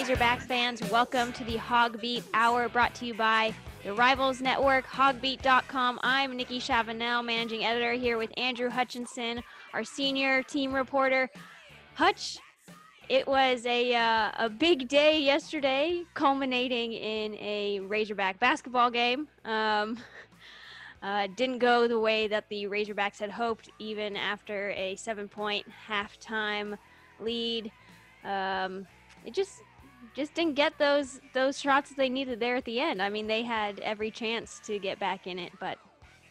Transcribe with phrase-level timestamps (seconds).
[0.00, 0.80] Razorback fans.
[0.90, 3.52] Welcome to the HawgBeat Hour brought to you by
[3.84, 6.00] the Rivals Network, hawgbeat.com.
[6.02, 9.42] I'm Nikki Chavanelle, managing editor here with Andrew Hutchinson,
[9.74, 11.28] our senior team reporter.
[11.92, 12.38] Hutch,
[13.10, 19.28] it was a, uh, a big day yesterday, culminating in a Razorback basketball game.
[19.44, 19.98] Um,
[21.02, 25.66] uh, didn't go the way that the Razorbacks had hoped, even after a seven point
[25.86, 26.78] halftime
[27.20, 27.70] lead.
[28.24, 28.86] Um,
[29.26, 29.62] it just
[30.14, 33.00] just didn't get those those shots that they needed there at the end.
[33.00, 35.78] I mean, they had every chance to get back in it, but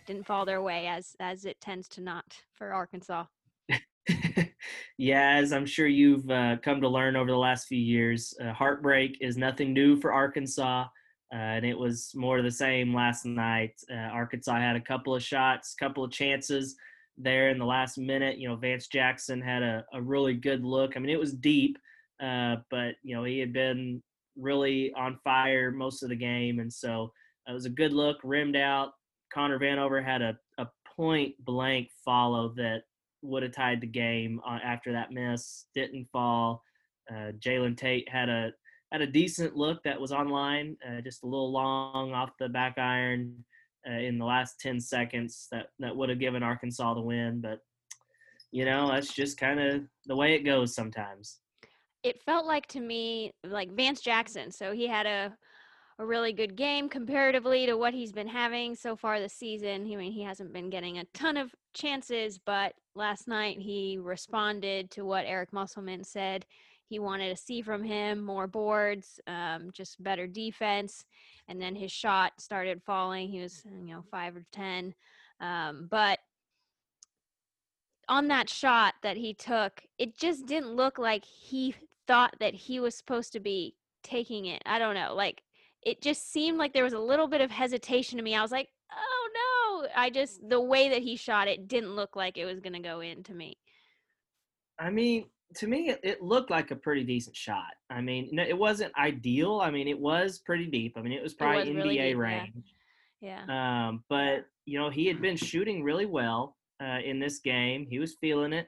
[0.06, 3.26] didn't fall their way as as it tends to not for Arkansas.
[4.98, 8.52] yeah, as I'm sure you've uh, come to learn over the last few years, uh,
[8.54, 10.86] heartbreak is nothing new for Arkansas.
[11.32, 13.80] Uh, and it was more of the same last night.
[13.92, 16.76] Uh, Arkansas had a couple of shots, couple of chances
[17.20, 18.40] there in the last minute.
[18.40, 20.94] You know, Vance Jackson had a, a really good look.
[20.96, 21.78] I mean, it was deep,
[22.22, 24.02] uh, but you know he had been
[24.38, 27.12] really on fire most of the game, and so
[27.48, 28.92] it was a good look, rimmed out.
[29.34, 32.84] Connor Vanover had a, a point blank follow that
[33.22, 35.66] would have tied the game uh, after that miss.
[35.76, 36.64] Didn't fall.
[37.10, 38.52] Uh, Jalen Tate had a
[38.92, 42.78] had a decent look that was online, uh, just a little long off the back
[42.78, 43.44] iron
[43.88, 47.40] uh, in the last 10 seconds that, that would have given Arkansas the win.
[47.40, 47.60] But,
[48.52, 51.38] you know, that's just kind of the way it goes sometimes
[52.04, 54.52] it felt like to me like Vance Jackson.
[54.52, 55.36] So he had a
[56.00, 59.82] a really good game comparatively to what he's been having so far this season.
[59.82, 64.92] I mean, he hasn't been getting a ton of chances, but last night he responded
[64.92, 66.46] to what Eric Musselman said
[66.90, 71.06] he wanted to see from him more boards, um, just better defense.
[71.48, 73.30] And then his shot started falling.
[73.30, 74.96] He was, you know, five or 10.
[75.40, 76.18] Um, but
[78.08, 81.76] on that shot that he took, it just didn't look like he
[82.10, 84.64] thought that he was supposed to be taking it.
[84.66, 85.14] I don't know.
[85.14, 85.44] Like
[85.84, 88.36] it just seemed like there was a little bit of hesitation to me.
[88.36, 92.16] I was like, "Oh no." I just the way that he shot it didn't look
[92.16, 93.58] like it was going to go in to me.
[94.80, 95.26] I mean,
[95.56, 97.74] to me it, looked like a pretty decent shot.
[97.92, 99.62] I mean, it wasn't ideal.
[99.62, 100.96] I mean, it was pretty deep.
[100.98, 102.74] I mean, it was probably it was NBA really deep, range.
[103.22, 103.44] Yeah.
[103.48, 103.88] yeah.
[103.88, 107.86] Um, but you know, he had been shooting really well uh, in this game.
[107.88, 108.68] He was feeling it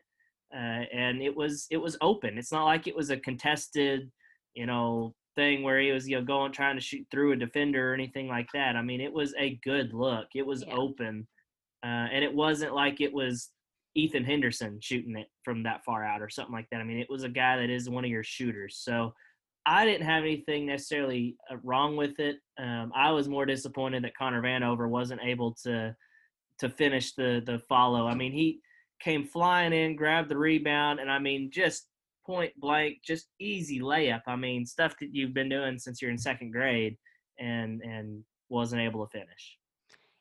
[0.54, 2.38] uh, and it was it was open.
[2.38, 4.12] It's not like it was a contested,
[4.54, 7.92] you know, thing where he was you know going trying to shoot through a defender
[7.92, 8.76] or anything like that.
[8.76, 10.28] I mean, it was a good look.
[10.36, 10.76] It was yeah.
[10.76, 11.28] open,
[11.84, 13.50] uh, and it wasn't like it was
[13.96, 16.82] Ethan Henderson shooting it from that far out or something like that.
[16.82, 18.78] I mean, it was a guy that is one of your shooters.
[18.84, 19.14] So
[19.66, 22.38] I didn't have anything necessarily uh, wrong with it.
[22.60, 25.96] Um, I was more disappointed that Connor Vanover wasn't able to
[26.60, 28.08] to finish the the follow.
[28.08, 28.60] I mean, he
[29.02, 31.88] came flying in, grabbed the rebound, and I mean, just
[32.26, 34.22] point blank, just easy layup.
[34.28, 36.98] I mean, stuff that you've been doing since you're in second grade,
[37.40, 39.58] and and wasn't able to finish.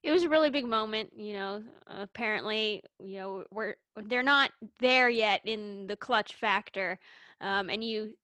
[0.03, 1.63] It was a really big moment, you know.
[1.87, 3.75] Apparently, you know, we're
[4.07, 6.99] they're not there yet in the clutch factor,
[7.41, 8.15] um, and you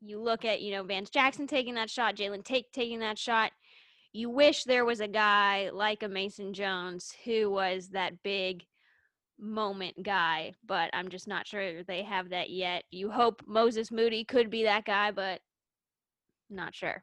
[0.00, 3.52] you look at you know Vance Jackson taking that shot, Jalen Tate taking that shot.
[4.12, 8.64] You wish there was a guy like a Mason Jones who was that big
[9.40, 12.84] moment guy, but I'm just not sure they have that yet.
[12.90, 15.40] You hope Moses Moody could be that guy, but
[16.48, 17.02] not sure.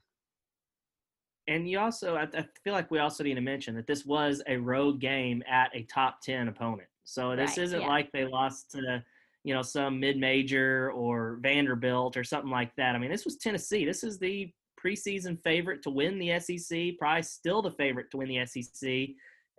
[1.48, 4.42] And you also, I, I feel like we also need to mention that this was
[4.48, 6.90] a road game at a top 10 opponent.
[7.06, 7.88] So this right, isn't yeah.
[7.88, 9.04] like they lost to,
[9.44, 12.96] you know, some mid major or Vanderbilt or something like that.
[12.96, 13.86] I mean, this was Tennessee.
[13.86, 14.52] This is the
[14.84, 19.10] preseason favorite to win the SEC, probably still the favorite to win the SEC.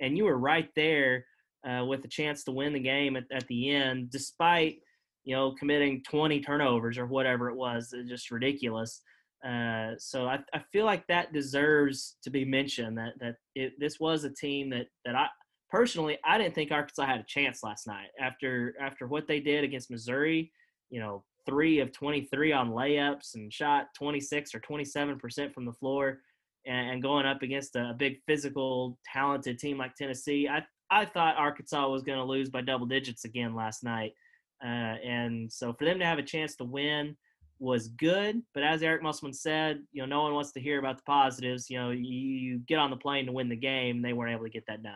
[0.00, 1.24] And you were right there
[1.68, 4.78] uh, with a chance to win the game at, at the end, despite
[5.24, 7.92] you know committing 20 turnovers or whatever it was.
[7.92, 9.02] It's just ridiculous.
[9.46, 12.96] Uh, so I, I feel like that deserves to be mentioned.
[12.96, 15.26] That that it, this was a team that that I
[15.70, 19.64] personally I didn't think Arkansas had a chance last night after after what they did
[19.64, 20.50] against Missouri.
[20.90, 25.72] You know, three of 23 on layups and shot 26 or 27 percent from the
[25.72, 26.20] floor.
[26.66, 31.36] And, and going up against a big physical, talented team like Tennessee, I, I thought
[31.36, 34.14] Arkansas was going to lose by double digits again last night.
[34.62, 37.16] Uh, and so for them to have a chance to win
[37.58, 38.42] was good.
[38.54, 41.68] But as Eric Musselman said, you know, no one wants to hear about the positives.
[41.68, 44.02] You know, you, you get on the plane to win the game.
[44.02, 44.94] They weren't able to get that done.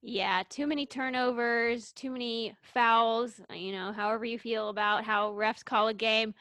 [0.00, 3.40] Yeah, too many turnovers, too many fouls.
[3.52, 6.34] You know, however you feel about how refs call a game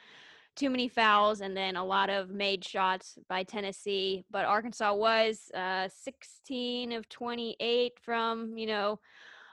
[0.57, 4.25] too many fouls and then a lot of made shots by Tennessee.
[4.29, 8.99] But Arkansas was uh, 16 of 28 from, you know,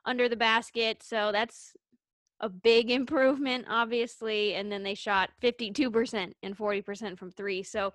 [0.05, 1.03] under the basket.
[1.03, 1.77] So that's
[2.41, 7.63] a big improvement, obviously, and then they shot 52% and 40% from three.
[7.63, 7.93] So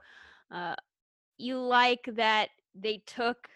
[0.52, 0.76] uh,
[1.38, 3.48] you like that they took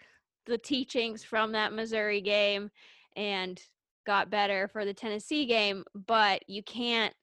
[0.46, 2.70] the teachings from that Missouri game
[3.16, 3.60] and
[4.04, 7.14] got better for the Tennessee game, but you can't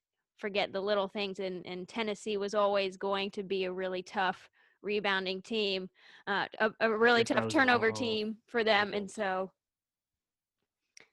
[0.41, 1.39] forget the little things.
[1.39, 4.49] And, and Tennessee was always going to be a really tough
[4.81, 5.89] rebounding team,
[6.27, 8.93] uh, a, a, really tough turnover team for them.
[8.93, 9.51] And so,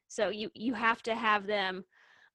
[0.08, 1.84] so you you have to have them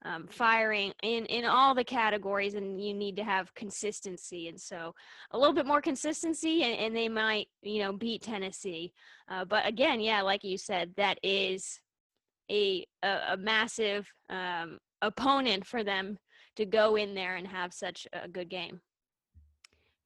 [0.06, 4.48] um, firing in in all the categories, and you need to have consistency.
[4.48, 4.94] And so,
[5.31, 8.94] a little bit more consistency, and, and they might you know beat Tennessee.
[9.28, 11.80] Uh, but again, yeah, like you said, that is
[12.51, 16.18] a a, a massive um, opponent for them
[16.55, 18.81] to go in there and have such a good game.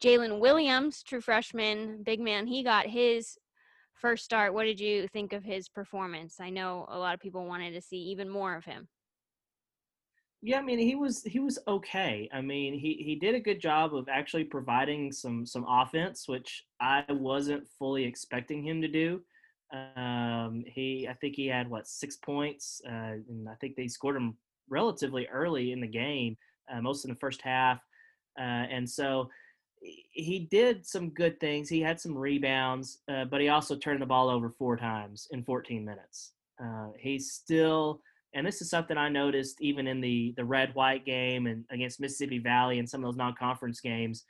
[0.03, 3.38] Jaylin Williams, true freshman, big man, he got his
[3.95, 4.53] first start.
[4.53, 6.35] What did you think of his performance?
[6.39, 8.88] I know a lot of people wanted to see even more of him.
[10.44, 12.29] Yeah, I mean he was he was okay.
[12.31, 16.63] I mean he he did a good job of actually providing some some offense, which
[16.79, 19.21] I wasn't fully expecting him to do.
[19.73, 24.15] Um, he I think he had what six points, uh, and I think they scored
[24.15, 24.38] him
[24.69, 26.37] relatively early in the game,
[26.71, 27.79] uh, most in the first half,
[28.39, 28.41] uh,
[28.71, 29.29] and so
[29.81, 31.69] he did some good things.
[31.69, 35.43] He had some rebounds, uh, but he also turned the ball over four times in
[35.43, 36.33] 14 minutes.
[36.61, 38.01] Uh, he's still,
[38.33, 41.99] and this is something I noticed even in the the red white game and against
[41.99, 44.25] Mississippi Valley and some of those non conference games.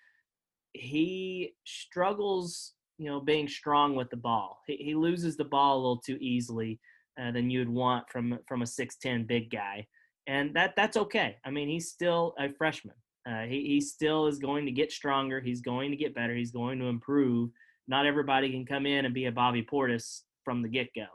[0.73, 4.61] He struggles, you know, being strong with the ball.
[4.67, 6.79] He, he loses the ball a little too easily
[7.19, 9.87] uh, than you'd want from from a 6'10 big guy,
[10.27, 11.37] and that that's okay.
[11.45, 12.95] I mean, he's still a freshman.
[13.27, 15.41] Uh, he, he still is going to get stronger.
[15.41, 16.35] He's going to get better.
[16.35, 17.49] He's going to improve.
[17.87, 21.07] Not everybody can come in and be a Bobby Portis from the get go.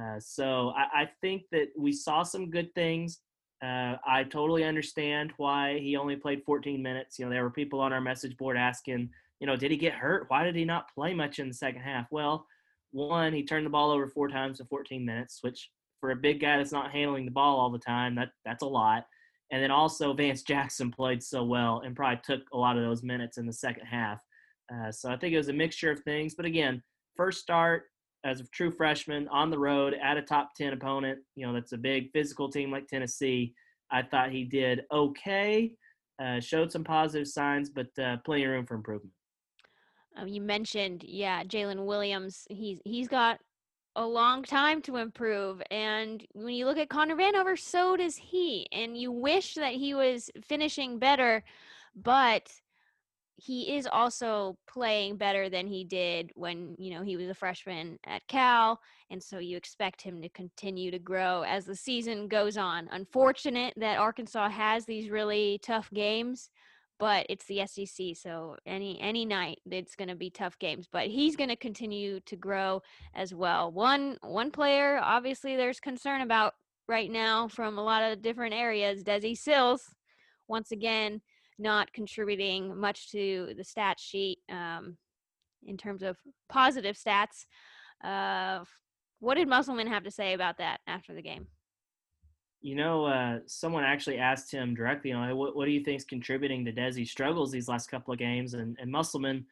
[0.00, 3.20] Uh, so I, I, think that we saw some good things.
[3.62, 7.16] Uh, I totally understand why he only played 14 minutes.
[7.16, 9.92] You know, there were people on our message board asking, you know, did he get
[9.92, 10.24] hurt?
[10.28, 12.08] Why did he not play much in the second half?
[12.10, 12.44] Well,
[12.90, 15.70] one, he turned the ball over four times in 14 minutes, which
[16.04, 18.66] for a big guy that's not handling the ball all the time, that that's a
[18.66, 19.06] lot.
[19.50, 23.02] And then also Vance Jackson played so well and probably took a lot of those
[23.02, 24.20] minutes in the second half.
[24.70, 26.34] Uh, so I think it was a mixture of things.
[26.34, 26.82] But again,
[27.16, 27.84] first start
[28.22, 31.72] as a true freshman on the road at a top 10 opponent, you know, that's
[31.72, 33.54] a big physical team like Tennessee.
[33.90, 35.72] I thought he did okay,
[36.22, 39.14] uh, showed some positive signs, but uh, plenty of room for improvement.
[40.18, 42.44] Um, you mentioned, yeah, Jaylin Williams.
[42.50, 43.38] He's he's got
[43.96, 45.62] a long time to improve.
[45.70, 48.66] And when you look at Connor Vanover, so does he.
[48.72, 51.44] And you wish that he was finishing better,
[51.94, 52.50] but
[53.36, 57.98] he is also playing better than he did when you know he was a freshman
[58.06, 58.80] at Cal
[59.10, 63.74] and so you expect him to continue to grow as the season goes on unfortunate
[63.76, 66.50] that Arkansas has these really tough games
[66.98, 70.88] but it's the SEC, so any any night it's going to be tough games.
[70.90, 72.82] But he's going to continue to grow
[73.14, 73.70] as well.
[73.72, 76.54] One one player, obviously, there's concern about
[76.88, 79.02] right now from a lot of different areas.
[79.02, 79.82] Desi Sills,
[80.48, 81.20] once again,
[81.58, 84.96] not contributing much to the stat sheet um,
[85.66, 86.16] in terms of
[86.48, 87.46] positive stats.
[88.02, 88.64] Uh,
[89.20, 91.46] what did Musselman have to say about that after the game?
[92.64, 95.98] You know, uh, someone actually asked him directly, you know, what, what do you think
[95.98, 98.54] is contributing to Desi's struggles these last couple of games?
[98.54, 99.44] And, and Musselman,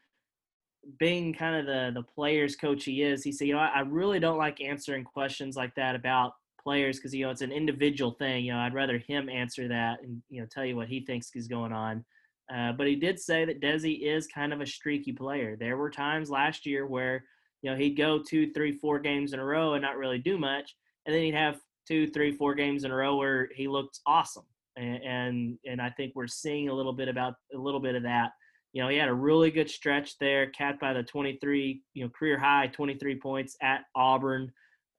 [0.99, 3.81] being kind of the the players coach he is, he said, you know, I, I
[3.81, 8.12] really don't like answering questions like that about players because you know it's an individual
[8.12, 8.47] thing.
[8.47, 11.31] You know, I'd rather him answer that and you know tell you what he thinks
[11.35, 12.07] is going on.
[12.52, 15.54] Uh, but he did say that Desi is kind of a streaky player.
[15.54, 17.25] There were times last year where
[17.61, 20.38] you know he'd go two, three, four games in a row and not really do
[20.38, 24.01] much, and then he'd have two, three, four games in a row where he looked
[24.07, 24.47] awesome,
[24.77, 28.03] and and, and I think we're seeing a little bit about a little bit of
[28.05, 28.33] that.
[28.73, 32.11] You know, he had a really good stretch there, capped by the 23, you know,
[32.11, 34.51] career high 23 points at Auburn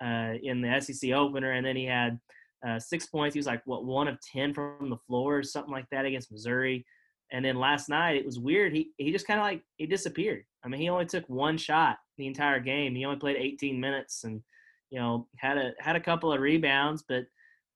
[0.03, 2.19] uh, in the SEC opener, and then he had
[2.67, 3.33] uh, six points.
[3.33, 6.31] He was like what one of ten from the floor, or something like that against
[6.31, 6.85] Missouri.
[7.31, 8.73] And then last night it was weird.
[8.73, 10.43] He he just kind of like he disappeared.
[10.63, 12.95] I mean, he only took one shot the entire game.
[12.95, 14.41] He only played 18 minutes, and
[14.93, 17.25] you know, had a had a couple of rebounds, but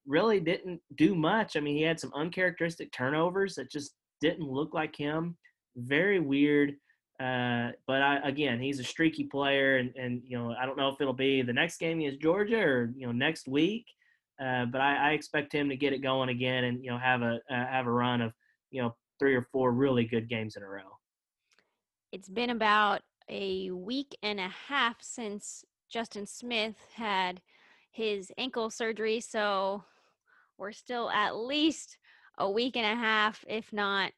[0.05, 1.57] really didn't do much.
[1.57, 5.35] I mean, he had some uncharacteristic turnovers that just didn't look like him.
[5.75, 6.75] Very weird.
[7.19, 10.89] Uh, but I, again, he's a streaky player, and, and you know, I don't know
[10.89, 13.87] if it'll be the next game against Georgia or you know next week.
[14.39, 17.23] Uh, but I, I, expect him to get it going again, and you know, have
[17.23, 18.33] a uh, have a run of
[18.69, 20.99] you know three or four really good games in a row.
[22.11, 27.41] It's been about a week and a half since Justin Smith had
[27.91, 29.19] his ankle surgery.
[29.19, 29.83] So
[30.57, 31.97] we're still at least
[32.37, 34.11] a week and a half, if not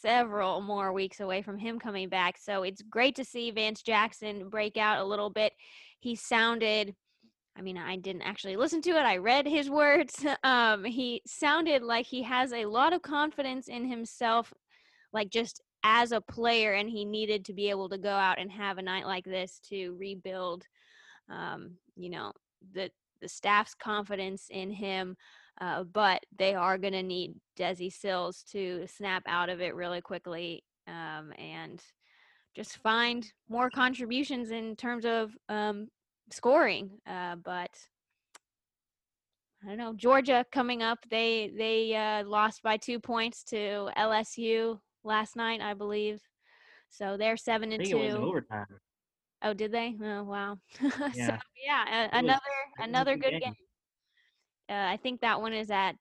[0.00, 2.36] several more weeks away from him coming back.
[2.38, 5.52] So it's great to see Vance Jackson break out a little bit.
[5.98, 6.94] He sounded
[7.56, 9.02] I mean, I didn't actually listen to it.
[9.02, 10.24] I read his words.
[10.42, 14.52] Um, he sounded like he has a lot of confidence in himself,
[15.12, 18.50] like just as a player, and he needed to be able to go out and
[18.50, 20.64] have a night like this to rebuild,
[21.30, 22.32] um, you know,
[22.74, 25.16] the the staff's confidence in him.
[25.60, 30.00] Uh, but they are going to need Desi Sills to snap out of it really
[30.00, 31.82] quickly um, and
[32.56, 35.88] just find more contributions in terms of um,
[36.30, 36.90] scoring.
[37.06, 37.70] Uh, but
[39.62, 39.92] I don't know.
[39.94, 40.98] Georgia coming up.
[41.10, 46.20] They they uh, lost by two points to LSU last night, I believe.
[46.88, 47.98] So they're seven and two.
[47.98, 48.66] overtime.
[49.42, 49.96] Oh, did they?
[50.02, 50.58] Oh, wow.
[50.80, 50.88] Yeah.
[51.14, 52.40] so yeah, a, another
[52.78, 53.40] another good game.
[53.40, 53.54] game.
[54.68, 55.96] Uh, I think that one is at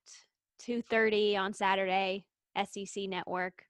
[0.59, 2.25] two thirty on Saturday.
[2.57, 3.63] SEC Network.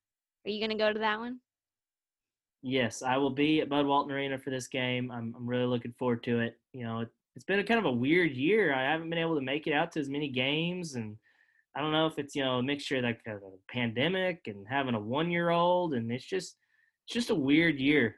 [0.45, 1.39] Are you going to go to that one?
[2.61, 5.11] Yes, I will be at Bud Walton Arena for this game.
[5.11, 6.59] I'm I'm really looking forward to it.
[6.73, 8.73] You know, it, has been a kind of a weird year.
[8.73, 11.15] I haven't been able to make it out to as many games, and
[11.75, 13.37] I don't know if it's you know a mixture of like a
[13.71, 16.57] pandemic and having a one year old, and it's just
[17.05, 18.15] it's just a weird year.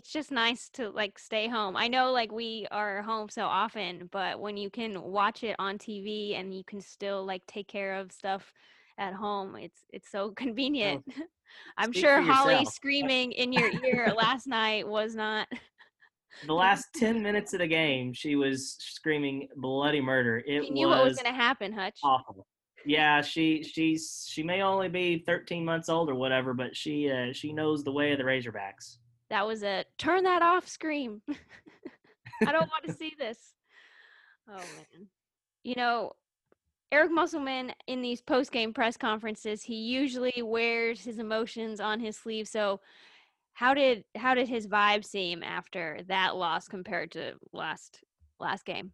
[0.00, 1.76] It's just nice to like stay home.
[1.76, 5.76] I know like we are home so often, but when you can watch it on
[5.76, 8.50] TV and you can still like take care of stuff
[8.96, 11.04] at home, it's it's so convenient.
[11.06, 11.22] Oh.
[11.76, 15.48] I'm sure Holly screaming in your ear last night was not.
[16.46, 20.42] the last 10 minutes of the game, she was screaming bloody murder.
[20.46, 21.98] It she knew was what was going to happen, Hutch.
[22.02, 22.46] Awful.
[22.86, 27.34] Yeah, she she's she may only be 13 months old or whatever, but she uh,
[27.34, 28.96] she knows the way of the Razorbacks.
[29.30, 31.22] That was a turn that off scream.
[32.46, 33.38] I don't want to see this.
[34.48, 35.06] Oh man.
[35.62, 36.12] You know,
[36.92, 42.16] Eric Musselman in these post game press conferences, he usually wears his emotions on his
[42.16, 42.48] sleeve.
[42.48, 42.80] So
[43.52, 48.02] how did how did his vibe seem after that loss compared to last
[48.40, 48.92] last game?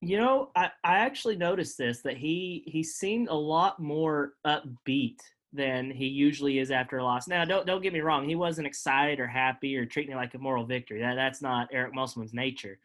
[0.00, 5.18] You know, I, I actually noticed this that he he seemed a lot more upbeat
[5.56, 7.26] than he usually is after a loss.
[7.26, 10.34] Now, don't don't get me wrong, he wasn't excited or happy or treating it like
[10.34, 11.00] a moral victory.
[11.00, 12.78] That that's not Eric Musselman's nature.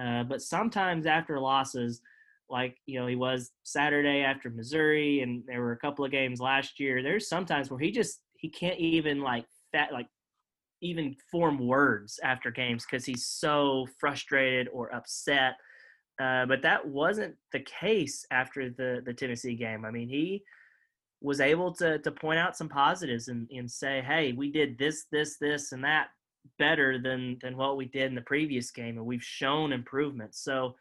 [0.00, 2.00] Uh, but sometimes after losses,
[2.50, 6.40] like you know he was Saturday after Missouri, and there were a couple of games
[6.40, 7.02] last year.
[7.02, 10.06] There's sometimes where he just he can't even like that like
[10.80, 15.54] even form words after games because he's so frustrated or upset.
[16.20, 19.84] Uh, but that wasn't the case after the the Tennessee game.
[19.84, 20.42] I mean, he
[21.20, 25.06] was able to to point out some positives and, and say, hey, we did this,
[25.10, 26.08] this, this, and that
[26.58, 30.34] better than than what we did in the previous game, and we've shown improvement.
[30.34, 30.76] So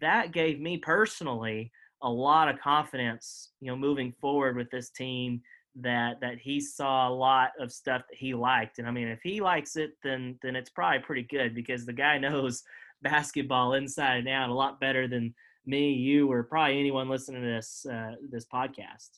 [0.00, 1.72] that gave me personally
[2.02, 5.40] a lot of confidence, you know, moving forward with this team
[5.76, 8.78] that that he saw a lot of stuff that he liked.
[8.78, 11.92] And I mean, if he likes it, then then it's probably pretty good because the
[11.92, 12.62] guy knows
[13.02, 15.34] basketball inside and out a lot better than
[15.64, 19.10] me, you, or probably anyone listening to this uh, this podcast.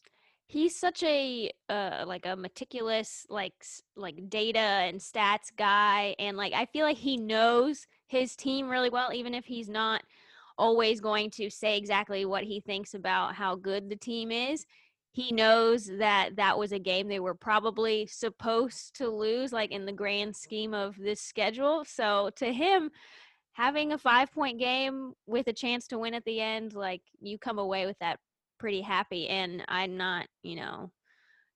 [0.54, 3.54] He's such a uh, like a meticulous like
[3.96, 8.88] like data and stats guy, and like I feel like he knows his team really
[8.88, 10.04] well, even if he's not
[10.56, 14.64] always going to say exactly what he thinks about how good the team is.
[15.11, 19.87] He knows that that was a game they were probably supposed to lose, like in
[19.87, 21.84] the grand scheme of this schedule.
[21.84, 22.92] So to him,
[23.54, 27.40] having a five point game with a chance to win at the end, like you
[27.40, 28.20] come away with that
[28.58, 29.28] pretty happy.
[29.28, 30.90] And I'm not, you know,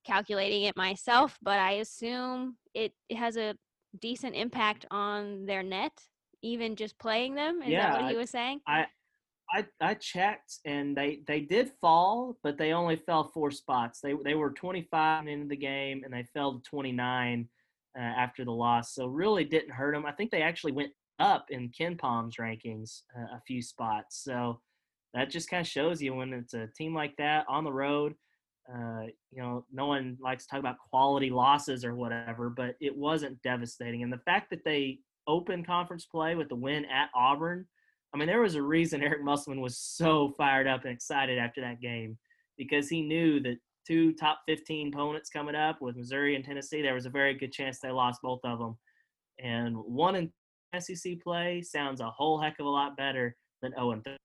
[0.04, 3.54] calculating it myself, but I assume it, it has a
[4.00, 5.92] decent impact on their net
[6.42, 7.62] even just playing them?
[7.62, 8.60] Is yeah, that what he was saying?
[8.66, 8.86] I,
[9.52, 14.00] I I checked and they they did fall, but they only fell four spots.
[14.00, 17.48] They they were 25 into the game and they fell to 29
[17.98, 18.94] uh, after the loss.
[18.94, 20.06] So really didn't hurt them.
[20.06, 24.22] I think they actually went up in KenPom's rankings uh, a few spots.
[24.22, 24.60] So
[25.14, 28.14] that just kind of shows you when it's a team like that on the road.
[28.70, 32.94] Uh, you know, no one likes to talk about quality losses or whatever, but it
[32.94, 34.02] wasn't devastating.
[34.02, 34.98] And the fact that they
[35.28, 37.66] open conference play with the win at Auburn.
[38.12, 41.60] I mean, there was a reason Eric Musselman was so fired up and excited after
[41.60, 42.18] that game
[42.56, 46.94] because he knew that two top 15 opponents coming up with Missouri and Tennessee, there
[46.94, 48.76] was a very good chance they lost both of them.
[49.38, 50.32] And one in
[50.80, 54.16] SEC play sounds a whole heck of a lot better than 0 and 3.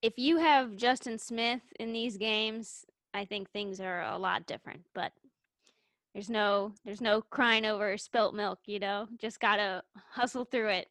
[0.00, 4.82] If you have Justin Smith in these games, I think things are a lot different.
[4.94, 5.12] But
[6.14, 9.08] there's no there's no crying over spilt milk, you know.
[9.20, 10.88] Just gotta hustle through it.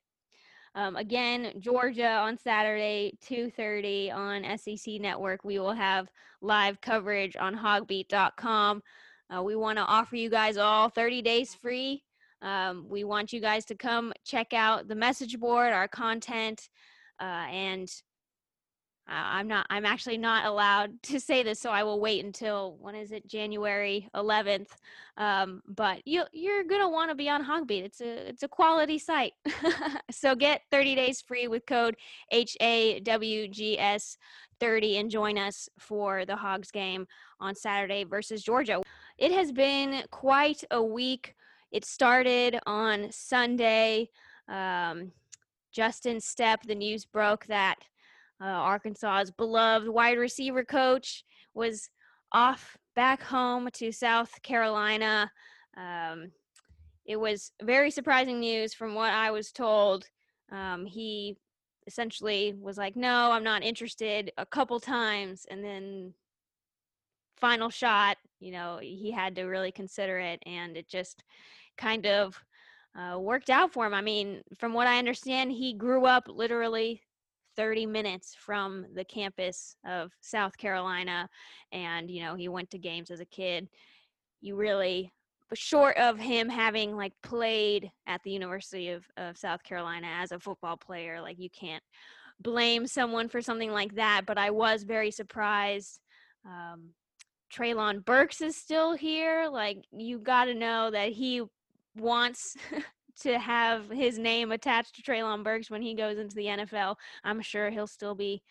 [0.76, 5.44] Um, again, Georgia on Saturday, 2:30 on SEC Network.
[5.44, 6.10] We will have
[6.42, 8.84] live coverage on hawgbeat.com.
[9.36, 12.04] Uh, we want to offer you guys all 30 days free.
[12.42, 16.70] Um, we want you guys to come check out the message board, our content,
[17.20, 17.90] uh, and
[19.10, 19.66] I'm not.
[19.70, 23.26] I'm actually not allowed to say this, so I will wait until when is it?
[23.26, 24.70] January 11th.
[25.16, 27.84] Um, but you you're gonna want to be on HawgBeat.
[27.84, 29.34] It's a it's a quality site.
[30.12, 31.96] so get 30 days free with code
[32.34, 34.18] HAWGS
[34.60, 37.08] 30 and join us for the Hogs game
[37.40, 38.82] on Saturday versus Georgia.
[39.18, 41.36] It has been quite a week.
[41.72, 44.10] It started on Sunday.
[44.50, 45.12] Um,
[45.72, 46.64] Justin Stepp.
[46.64, 47.76] the news broke that
[48.42, 51.90] uh, Arkansas's beloved wide receiver coach was
[52.32, 55.32] off back home to South Carolina.
[55.76, 56.32] Um,
[57.06, 60.06] it was very surprising news from what I was told.
[60.52, 61.38] Um, he
[61.88, 65.46] essentially was like, No, I'm not interested a couple times.
[65.50, 66.14] And then,
[67.38, 70.42] final shot, you know, he had to really consider it.
[70.46, 71.24] And it just
[71.78, 72.40] kind of
[72.98, 73.94] uh, worked out for him.
[73.94, 77.02] I mean, from what I understand, he grew up literally
[77.58, 81.28] 30 minutes from the campus of South Carolina.
[81.74, 83.68] And, you know, he went to games as a kid.
[84.40, 85.12] You really,
[85.54, 90.40] short of him having like played at the University of, of South Carolina as a
[90.40, 91.84] football player, like you can't
[92.40, 94.24] blame someone for something like that.
[94.26, 96.00] But I was very surprised.
[96.46, 96.90] Um,
[97.54, 99.48] Treylon Burks is still here.
[99.52, 101.44] Like, you got to know that he
[101.96, 102.56] wants
[103.22, 106.96] to have his name attached to Treylon Burks when he goes into the NFL.
[107.24, 108.42] I'm sure he'll still be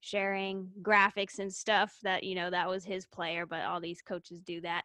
[0.00, 4.40] sharing graphics and stuff that you know that was his player, but all these coaches
[4.40, 4.84] do that.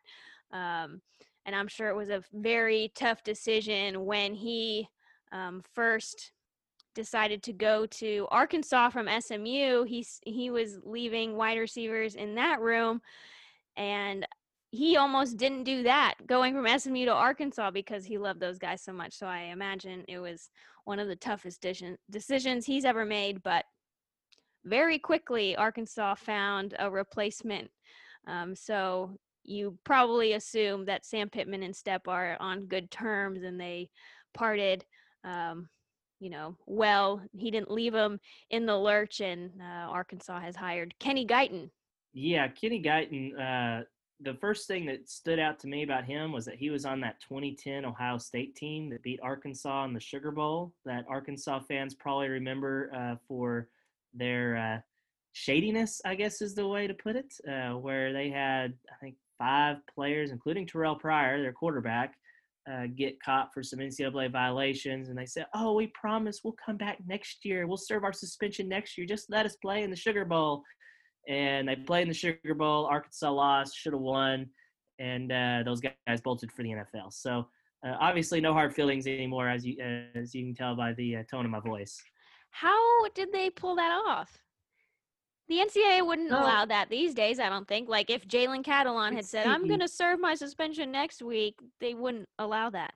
[0.51, 1.01] Um,
[1.45, 4.87] and I'm sure it was a very tough decision when he
[5.31, 6.31] um, first
[6.93, 9.83] decided to go to Arkansas from SMU.
[9.83, 13.01] He he was leaving wide receivers in that room,
[13.75, 14.25] and
[14.71, 18.83] he almost didn't do that going from SMU to Arkansas because he loved those guys
[18.83, 19.13] so much.
[19.13, 20.49] So I imagine it was
[20.85, 21.65] one of the toughest
[22.09, 23.41] decisions he's ever made.
[23.43, 23.65] But
[24.65, 27.69] very quickly, Arkansas found a replacement.
[28.27, 33.59] Um, so you probably assume that Sam Pittman and Stepp are on good terms and
[33.59, 33.89] they
[34.33, 34.83] parted.
[35.23, 35.69] Um,
[36.19, 40.95] you know, well, he didn't leave him in the lurch, and uh, Arkansas has hired
[40.99, 41.69] Kenny Guiton.
[42.13, 43.83] Yeah, Kenny Guiton uh,
[44.21, 46.99] the first thing that stood out to me about him was that he was on
[47.01, 50.73] that 2010 Ohio State team that beat Arkansas in the Sugar Bowl.
[50.85, 53.69] That Arkansas fans probably remember uh, for
[54.13, 54.81] their uh,
[55.33, 59.15] shadiness, I guess is the way to put it, uh, where they had I think
[59.37, 62.15] five players, including Terrell Pryor, their quarterback,
[62.69, 66.75] uh, get caught for some NCAA violations, and they said, "Oh, we promise we'll come
[66.75, 67.67] back next year.
[67.67, 69.05] We'll serve our suspension next year.
[69.05, 70.63] Just let us play in the Sugar Bowl."
[71.27, 72.85] And they played in the Sugar Bowl.
[72.85, 74.47] Arkansas lost, should have won,
[74.99, 77.11] and uh, those guys bolted for the NFL.
[77.11, 77.47] So
[77.85, 79.77] uh, obviously, no hard feelings anymore, as you
[80.15, 82.01] as you can tell by the uh, tone of my voice.
[82.49, 84.37] How did they pull that off?
[85.49, 86.39] The NCAA wouldn't no.
[86.39, 87.39] allow that these days.
[87.39, 87.87] I don't think.
[87.87, 91.93] Like if Jalen Catalon had said, "I'm going to serve my suspension next week," they
[91.93, 92.93] wouldn't allow that.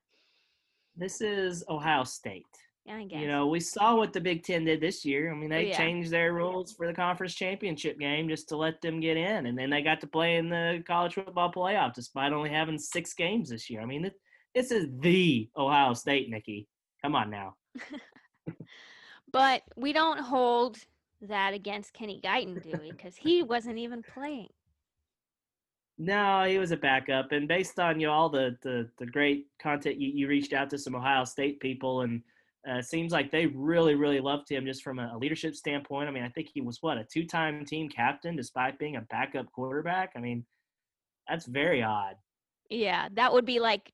[0.95, 2.45] This is Ohio State.
[2.89, 3.21] I guess.
[3.21, 5.31] You know, we saw what the Big Ten did this year.
[5.31, 5.77] I mean, they yeah.
[5.77, 9.57] changed their rules for the conference championship game just to let them get in, and
[9.57, 13.49] then they got to play in the college football playoff despite only having six games
[13.49, 13.81] this year.
[13.81, 14.09] I mean,
[14.55, 16.67] this is the Ohio State, Nikki.
[17.03, 17.55] Come on now.
[19.31, 20.77] but we don't hold
[21.21, 22.91] that against Kenny Guiton, do we?
[22.91, 24.49] Because he wasn't even playing.
[25.97, 29.45] No, he was a backup, and based on you know all the the, the great
[29.61, 32.23] content you, you reached out to some Ohio State people and
[32.69, 36.07] uh, seems like they really, really loved him just from a, leadership standpoint.
[36.07, 39.51] I mean, I think he was what a two-time team captain despite being a backup
[39.51, 40.11] quarterback.
[40.15, 40.45] I mean,
[41.27, 42.15] that's very odd.
[42.69, 43.91] Yeah, that would be like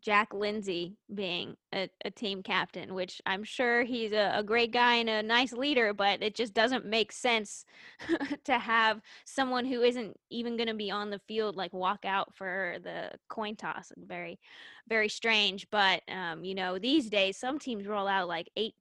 [0.00, 4.94] Jack Lindsey being a, a team captain, which I'm sure he's a, a, great guy
[4.94, 7.66] and a nice leader, but it just doesn't make sense
[8.44, 12.34] to have someone who isn't even going to be on the field like walk out
[12.34, 13.92] for the coin toss.
[13.98, 14.40] Very,
[14.88, 15.66] very strange.
[15.70, 18.74] But um, you know, these days some teams roll out like eight,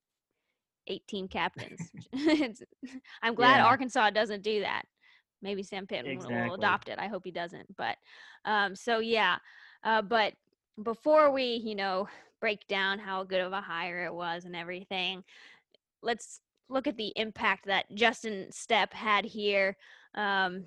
[0.88, 1.92] eight team captains.
[3.22, 3.66] I'm glad yeah.
[3.66, 4.84] Arkansas doesn't do that.
[5.42, 6.50] Maybe Sam Pittman exactly.
[6.50, 7.00] will adopt it.
[7.00, 7.76] I hope he doesn't.
[7.76, 7.98] But
[8.46, 9.38] um, so yeah.
[9.84, 10.34] Uh, but
[10.82, 12.08] before we, you know,
[12.40, 15.24] break down how good of a hire it was and everything,
[16.02, 19.78] let's look at the impact that Justin Stepp had here.
[20.16, 20.66] Um,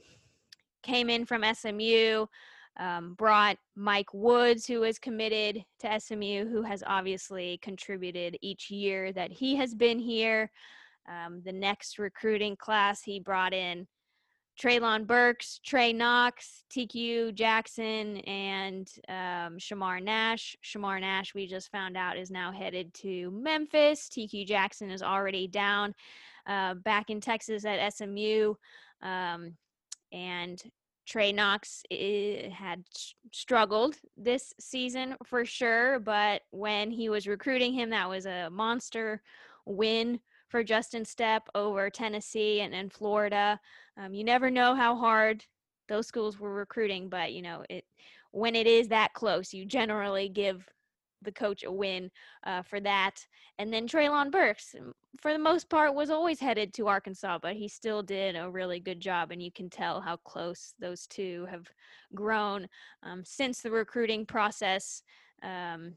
[0.83, 2.27] came in from SMU.
[2.77, 9.13] um, brought Mike Woods, who is committed to SMU, who has obviously contributed each year
[9.13, 10.51] that he has been here.
[11.09, 13.87] Um, the next recruiting class, he brought in
[14.61, 20.57] Treylon Burks, Trey Knox, TQ Jackson, and um, Shamar Nash.
[20.65, 24.09] Shamar Nash, we just found out, is now headed to Memphis.
[24.09, 25.95] TQ Jackson is already down
[26.47, 28.55] uh, back in Texas at SMU.
[29.03, 29.57] Um,
[30.13, 30.63] and
[31.07, 32.85] Trey Knox eh, had
[33.33, 39.21] struggled this season for sure, but when he was recruiting him, that was a monster
[39.67, 40.21] win
[40.55, 43.59] for Justin Stepp over Tennessee and, and Florida.
[43.97, 45.45] Um, you never know how hard
[45.89, 47.85] those schools were recruiting, but you know it
[48.31, 50.65] when it is that close, you generally give
[51.23, 52.09] the coach a win
[52.47, 53.27] uh, for that.
[53.59, 54.77] And then Treylon Burks,
[55.21, 58.79] for the most part, was always headed to Arkansas, but he still did a really
[58.79, 59.33] good job.
[59.33, 61.67] And you can tell how close those two have
[62.15, 62.69] grown
[63.03, 65.03] um, since the recruiting process.
[65.43, 65.95] Um,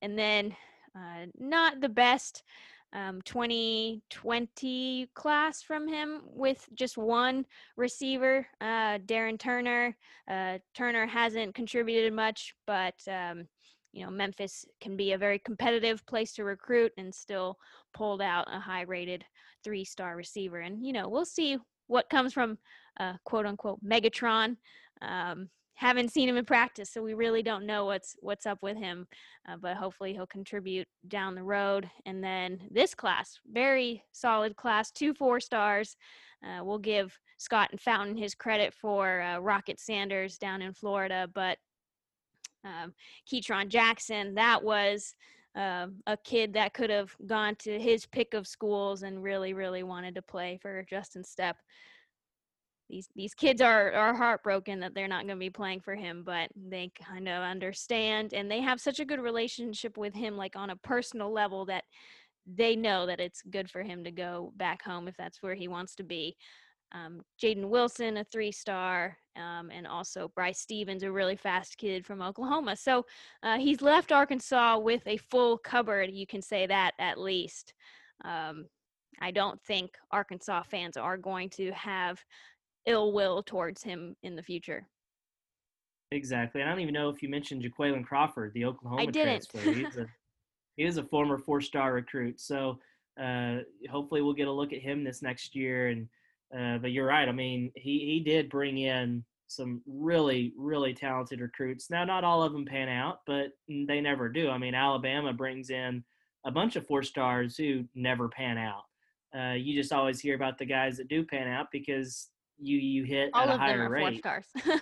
[0.00, 0.54] and then,
[0.94, 2.44] uh, not the best
[2.92, 7.44] um, 2020 class from him with just one
[7.76, 9.96] receiver, uh, Darren Turner.
[10.30, 13.46] Uh, Turner hasn't contributed much, but um,
[13.92, 17.56] you know Memphis can be a very competitive place to recruit and still
[17.94, 19.24] pulled out a high-rated
[19.64, 20.60] three-star receiver.
[20.60, 22.58] And you know we'll see what comes from
[22.98, 24.56] uh, quote unquote Megatron.
[25.02, 28.76] Um, haven't seen him in practice, so we really don't know what's what's up with
[28.76, 29.06] him.
[29.48, 31.88] Uh, but hopefully, he'll contribute down the road.
[32.04, 35.96] And then this class, very solid class, two four stars.
[36.44, 41.28] Uh, we'll give Scott and Fountain his credit for uh, Rocket Sanders down in Florida,
[41.34, 41.58] but
[42.64, 42.94] um,
[43.68, 45.14] Jackson, that was
[45.56, 49.82] uh, a kid that could have gone to his pick of schools and really, really
[49.82, 51.54] wanted to play for Justin Stepp
[52.88, 56.22] these these kids are are heartbroken that they're not going to be playing for him
[56.24, 60.56] but they kind of understand and they have such a good relationship with him like
[60.56, 61.84] on a personal level that
[62.46, 65.68] they know that it's good for him to go back home if that's where he
[65.68, 66.36] wants to be
[66.92, 72.06] um, Jaden Wilson, a three star, um, and also Bryce Stephens, a really fast kid
[72.06, 72.76] from Oklahoma.
[72.76, 73.04] So
[73.42, 77.74] uh, he's left Arkansas with a full cupboard, you can say that at least.
[78.24, 78.66] Um,
[79.20, 82.22] I don't think Arkansas fans are going to have
[82.86, 84.86] ill will towards him in the future.
[86.12, 86.62] Exactly.
[86.62, 89.48] I don't even know if you mentioned Jaquayln Crawford, the Oklahoma I didn't.
[89.50, 89.72] transfer.
[89.72, 90.06] He's a,
[90.76, 92.40] he is a former four-star recruit.
[92.40, 92.78] So
[93.20, 93.58] uh,
[93.90, 95.88] hopefully we'll get a look at him this next year.
[95.88, 96.08] And
[96.56, 97.28] uh, but you're right.
[97.28, 101.90] I mean, he he did bring in some really really talented recruits.
[101.90, 104.48] Now not all of them pan out, but they never do.
[104.48, 106.04] I mean, Alabama brings in
[106.44, 108.84] a bunch of four stars who never pan out.
[109.36, 113.04] Uh, you just always hear about the guys that do pan out because you you
[113.04, 114.22] hit all at of a higher them are rate.
[114.22, 114.80] four stars.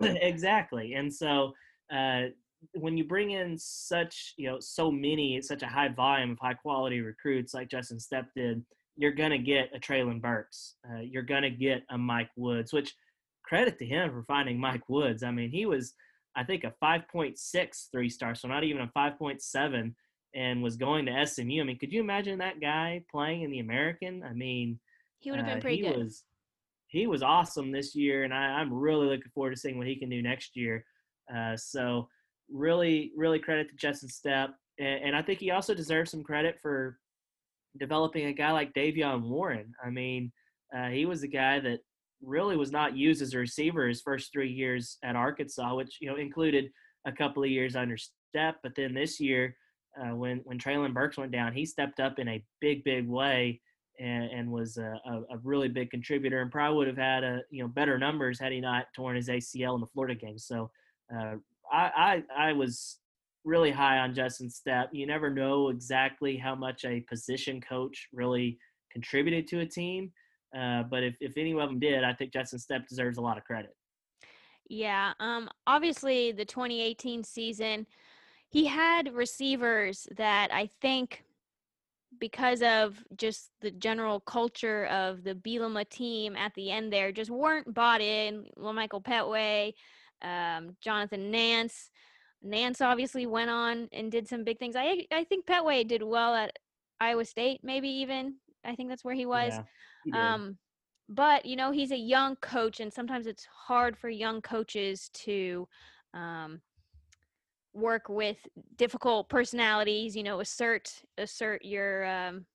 [0.00, 1.52] exactly, and so
[1.94, 2.22] uh,
[2.74, 6.54] when you bring in such you know so many such a high volume of high
[6.54, 8.64] quality recruits like Justin Stepp did,
[8.96, 10.76] you're gonna get a Treylon Burks.
[10.88, 12.94] Uh, you're gonna get a Mike Woods, which
[13.44, 15.22] credit to him for finding Mike Woods.
[15.22, 15.94] I mean, he was
[16.36, 19.94] I think a 5.6 three star, so not even a 5.7,
[20.34, 21.60] and was going to SMU.
[21.60, 24.22] I mean, could you imagine that guy playing in the American?
[24.24, 24.80] I mean,
[25.20, 25.98] he would have been uh, pretty he good.
[25.98, 26.24] Was,
[26.94, 29.96] he was awesome this year, and I, am really looking forward to seeing what he
[29.96, 30.84] can do next year.
[31.34, 32.08] Uh, so
[32.50, 36.58] really, really credit to Justin Stepp, and, and, I think he also deserves some credit
[36.62, 36.98] for
[37.78, 39.72] developing a guy like De'Vion Warren.
[39.84, 40.30] I mean,
[40.76, 41.80] uh, he was a guy that
[42.22, 46.08] really was not used as a receiver his first three years at Arkansas, which you
[46.08, 46.70] know included
[47.06, 49.56] a couple of years under Stepp, but then this year.
[49.96, 53.60] Uh, when when Treylon Burks went down, he stepped up in a big, big way
[53.98, 57.62] and, and was a, a, really big contributor and probably would have had a you
[57.62, 60.38] know better numbers had he not torn his ACL in the Florida game.
[60.38, 60.70] So
[61.14, 61.34] uh,
[61.72, 62.98] I, I I was
[63.44, 64.88] really high on Justin Stepp.
[64.92, 68.58] You never know exactly how much a position coach really
[68.90, 70.12] contributed to a team,
[70.58, 73.38] uh, but if if any of them did, I think Justin Stepp deserves a lot
[73.38, 73.76] of credit.
[74.68, 77.86] Yeah, um, obviously the 2018 season,
[78.48, 81.22] he had receivers that I think
[82.20, 87.30] because of just the general culture of the Bielema team at the end there, just
[87.30, 88.46] weren't bought in.
[88.56, 89.72] Michael Petway,
[90.22, 91.90] um, Jonathan Nance.
[92.42, 94.76] Nance obviously went on and did some big things.
[94.76, 96.58] I I think Petway did well at
[97.00, 98.36] Iowa State, maybe even.
[98.64, 99.54] I think that's where he was.
[100.06, 100.58] Yeah, um,
[101.08, 105.68] but you know, he's a young coach, and sometimes it's hard for young coaches to
[106.12, 106.60] um,
[107.74, 108.36] work with
[108.76, 112.46] difficult personalities you know assert assert your um,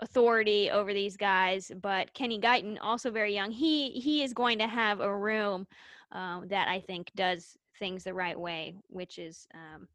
[0.00, 4.66] authority over these guys but Kenny Guiton also very young he he is going to
[4.66, 5.66] have a room
[6.12, 9.88] um, that I think does things the right way, which is um,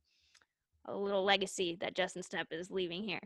[0.86, 3.22] a little legacy that Justin Stepp is leaving here.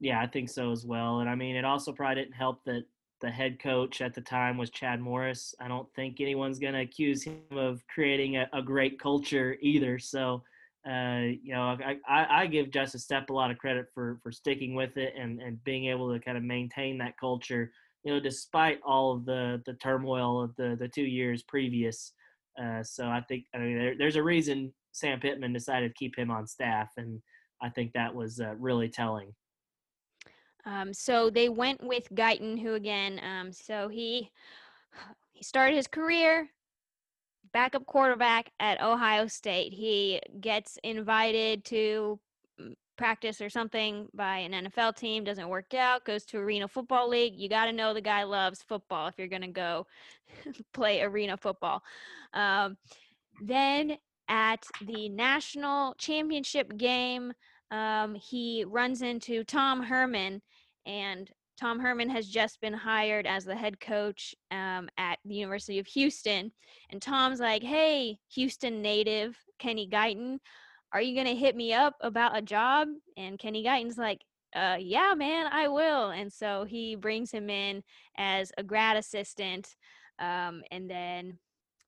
[0.00, 1.20] Yeah, I think so as well.
[1.20, 2.84] And I mean, it also probably didn't help that
[3.24, 5.54] the head coach at the time was Chad Morris.
[5.58, 9.98] I don't think anyone's going to accuse him of creating a, a, great culture either.
[9.98, 10.42] So,
[10.86, 14.30] uh, you know, I, I, I, give Justin Stepp a lot of credit for for
[14.30, 18.20] sticking with it and, and being able to kind of maintain that culture, you know,
[18.20, 22.12] despite all of the the turmoil of the the two years previous.
[22.62, 26.18] Uh, so I think I mean there, there's a reason Sam Pittman decided to keep
[26.18, 27.22] him on staff, and
[27.62, 29.32] I think that was uh, really telling.
[30.66, 34.30] Um, so they went with Guiton, who again, um, so he
[35.32, 36.48] he started his career
[37.54, 39.72] backup quarterback at Ohio State.
[39.72, 42.18] He gets invited to
[42.60, 47.08] mm, practice or something by an NFL team, doesn't work out, goes to Arena Football
[47.08, 47.34] League.
[47.36, 49.86] You got to know the guy loves football if you're going to go
[50.74, 51.82] play arena football.
[52.34, 52.76] Um,
[53.40, 53.96] then
[54.28, 57.32] at the national championship game,
[57.70, 60.42] um, he runs into Tom Herman,
[60.86, 65.78] and Tom Herman has just been hired as the head coach um, at the University
[65.78, 66.50] of Houston.
[66.90, 70.38] And Tom's like, hey, Houston native Kenny Guiton,
[70.92, 72.88] are you going to hit me up about a job?
[73.16, 74.22] And Kenny Guiton's like,
[74.54, 76.10] uh, yeah, man, I will.
[76.10, 77.82] And so he brings him in
[78.16, 79.74] as a grad assistant.
[80.18, 81.38] Um, and then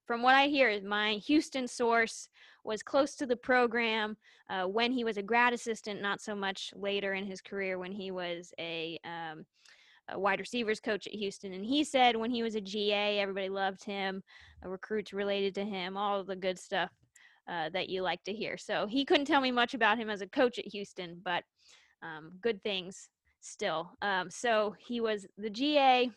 [0.06, 2.28] from what I hear, my Houston source
[2.64, 4.16] was close to the program
[4.48, 7.92] uh, when he was a grad assistant, not so much later in his career when
[7.92, 9.44] he was a, um,
[10.08, 11.52] a wide receivers coach at Houston.
[11.52, 14.22] And he said when he was a GA, everybody loved him,
[14.64, 16.90] uh, recruits related to him, all the good stuff
[17.48, 18.56] uh, that you like to hear.
[18.56, 21.44] So he couldn't tell me much about him as a coach at Houston, but
[22.02, 23.08] um, good things
[23.40, 23.92] still.
[24.02, 26.10] Um, so he was the GA.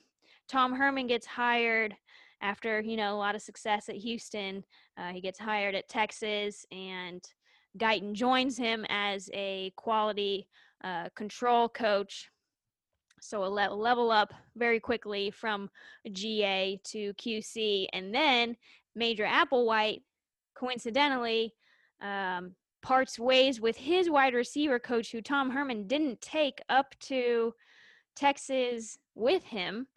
[0.47, 1.95] Tom Herman gets hired
[2.41, 4.63] after you know a lot of success at Houston,
[4.97, 7.21] uh, he gets hired at Texas, and
[7.77, 10.47] Guiton joins him as a quality
[10.83, 12.29] uh, control coach.
[13.21, 15.69] So a le- level up very quickly from
[16.11, 18.55] GA to QC, and then
[18.95, 20.03] Major Applewhite,
[20.55, 21.53] coincidentally,
[22.01, 27.53] um, parts ways with his wide receiver coach, who Tom Herman didn't take up to
[28.15, 29.87] Texas with him.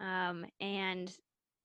[0.00, 1.12] Um, and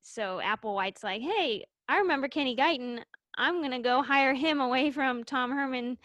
[0.01, 3.01] so Applewhite's like, hey, I remember Kenny Guiton.
[3.37, 5.97] I'm going to go hire him away from Tom Herman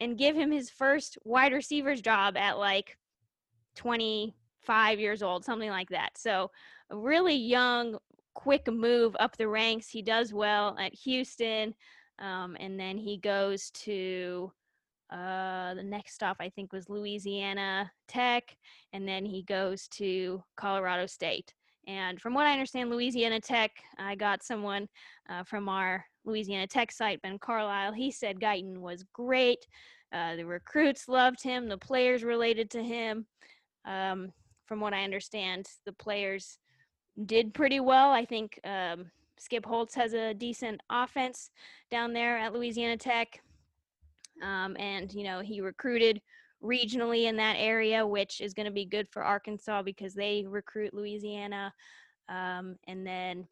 [0.00, 2.96] and give him his first wide receivers job at like
[3.76, 6.18] 25 years old, something like that.
[6.18, 6.50] So
[6.90, 7.98] a really young,
[8.34, 9.88] quick move up the ranks.
[9.88, 11.74] He does well at Houston.
[12.18, 14.52] Um, and then he goes to
[15.10, 18.56] uh, the next stop, I think, was Louisiana Tech.
[18.92, 21.54] And then he goes to Colorado State.
[21.86, 24.88] And from what I understand, Louisiana Tech, I got someone
[25.28, 27.92] uh, from our Louisiana Tech site, Ben Carlisle.
[27.92, 29.66] He said Guiton was great.
[30.12, 31.68] Uh, the recruits loved him.
[31.68, 33.26] The players related to him.
[33.84, 34.32] Um,
[34.66, 36.58] from what I understand, the players
[37.24, 38.10] did pretty well.
[38.10, 41.50] I think um, Skip Holtz has a decent offense
[41.90, 43.40] down there at Louisiana Tech.
[44.42, 46.20] Um, and, you know, he recruited
[46.66, 50.92] regionally in that area, which is going to be good for Arkansas because they recruit
[50.92, 51.72] Louisiana.
[52.28, 53.46] Um, and then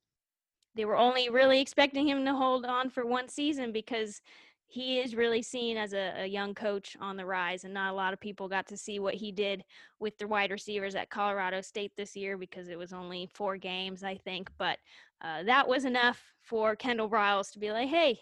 [0.75, 4.21] they were only really expecting him to hold on for one season because
[4.67, 7.97] he is really seen as a, a, young coach on the rise, and not a
[7.97, 9.63] lot of people got to see what he did
[10.01, 14.03] with the wide receivers at Colorado State this year because it was only four games,
[14.03, 14.51] I think.
[14.59, 14.79] But
[15.23, 18.19] uh, that was enough for Kendall Briles to be like, "Hey,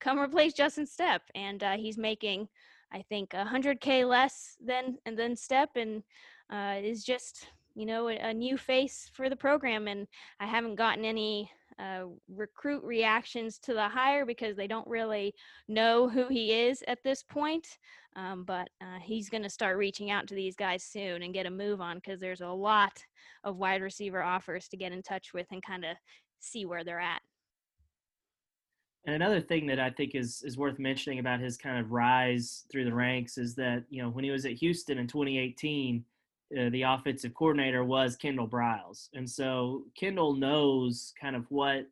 [0.00, 2.48] come replace Justin Stepp," and uh, he's making
[2.92, 6.02] I think 100k less than and then Stepp and
[6.52, 10.06] uh, is just you know a, a, new face for the program and
[10.40, 15.34] I haven't gotten any uh, recruit reactions to the hire because they don't really
[15.68, 17.66] know who he is at this point.
[18.14, 21.46] Um, but uh, he's going to start reaching out to these guys soon and get
[21.46, 23.02] a move on because there's a lot
[23.42, 25.96] of wide receiver offers to get in touch with and kind of
[26.38, 27.22] see where they're at.
[29.04, 32.64] And another thing that I think is is worth mentioning about his kind of rise
[32.70, 36.04] through the ranks is that you know when he was at Houston in 2018,
[36.56, 41.88] uh, the offensive coordinator was Kendall Briles, and so Kendall knows kind of what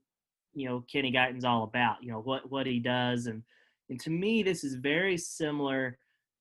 [0.54, 2.02] you know Kenny Guiton's all about.
[2.02, 3.42] You know what what he does, and
[3.88, 5.98] and to me this is very similar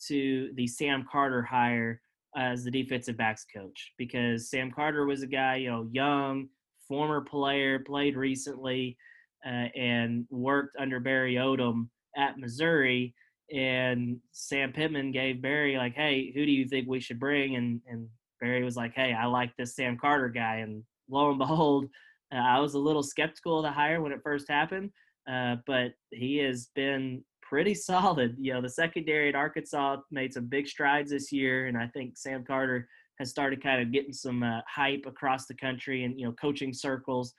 [0.07, 1.99] to the Sam Carter hire
[2.37, 6.47] as the defensive backs coach because Sam Carter was a guy you know young,
[6.87, 8.97] former player, played recently
[9.45, 13.13] uh, and worked under Barry Odom at Missouri.
[13.53, 17.81] And Sam Pittman gave Barry like, "Hey, who do you think we should bring?" And
[17.87, 18.07] and
[18.39, 21.85] Barry was like, "Hey, I like this Sam Carter guy." And lo and behold,
[22.31, 24.91] Uh, I was a little skeptical of the hire when it first happened,
[25.27, 28.35] uh, but he has been pretty solid.
[28.39, 32.17] You know, the secondary at Arkansas made some big strides this year, and I think
[32.17, 32.87] Sam Carter
[33.19, 36.73] has started kind of getting some uh, hype across the country and you know coaching
[36.73, 37.33] circles.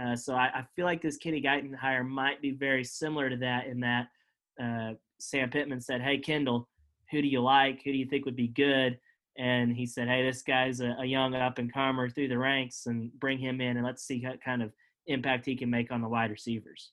[0.00, 3.36] Uh, so I, I, feel like this Kenny Guiton hire might be very similar to
[3.36, 4.08] that in that
[4.62, 6.68] uh, Sam Pittman said, "Hey Kendal,
[7.10, 7.82] who do you like?
[7.84, 8.98] Who do you think would be good?"
[9.36, 12.86] And he said, "Hey, this guy's a, a young up and comer through the ranks,
[12.86, 14.72] and bring him in, and let's see what kind of
[15.06, 16.92] impact he can make on the wide receivers."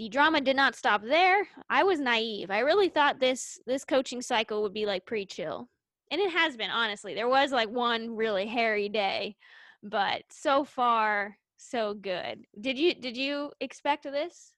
[0.00, 1.46] the drama did not stop there.
[1.68, 2.50] I was naive.
[2.50, 5.68] I really thought this this coaching cycle would be like pre-chill.
[6.10, 7.14] And it has been, honestly.
[7.14, 9.36] There was like one really hairy day,
[9.82, 12.46] but so far so good.
[12.60, 14.52] Did you did you expect this?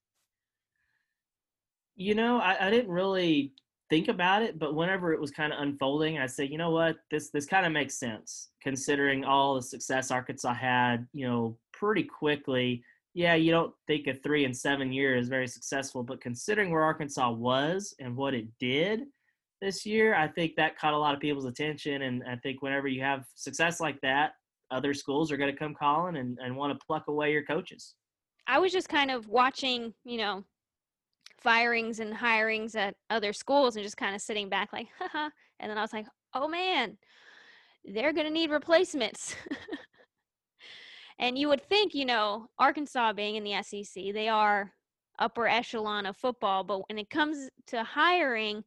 [1.96, 3.52] You know, I, I didn't really
[3.90, 6.96] think about it, but whenever it was kind of unfolding, I said, you know what,
[7.10, 12.04] this this kind of makes sense considering all the success Arkansas had, you know, pretty
[12.04, 12.82] quickly
[13.14, 16.82] yeah, you don't think a three and seven year is very successful, but considering where
[16.82, 19.02] Arkansas was and what it did
[19.60, 22.02] this year, I think that caught a lot of people's attention.
[22.02, 24.32] And I think whenever you have success like that,
[24.72, 27.94] other schools are going to come calling and, and want to pluck away your coaches.
[28.46, 30.44] I was just kind of watching, you know,
[31.40, 35.30] firings and hirings at other schools and just kind of sitting back like, haha.
[35.60, 36.96] And then I was like, oh man,
[37.84, 39.36] they're going to need replacements.
[41.22, 44.72] And you would think, you know, Arkansas being in the SEC, they are
[45.20, 48.64] upper echelon of football, but when it comes to hiring,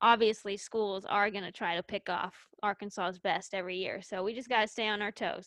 [0.00, 4.00] obviously schools are going to try to pick off Arkansas's best every year.
[4.02, 5.46] So we just got to stay on our toes.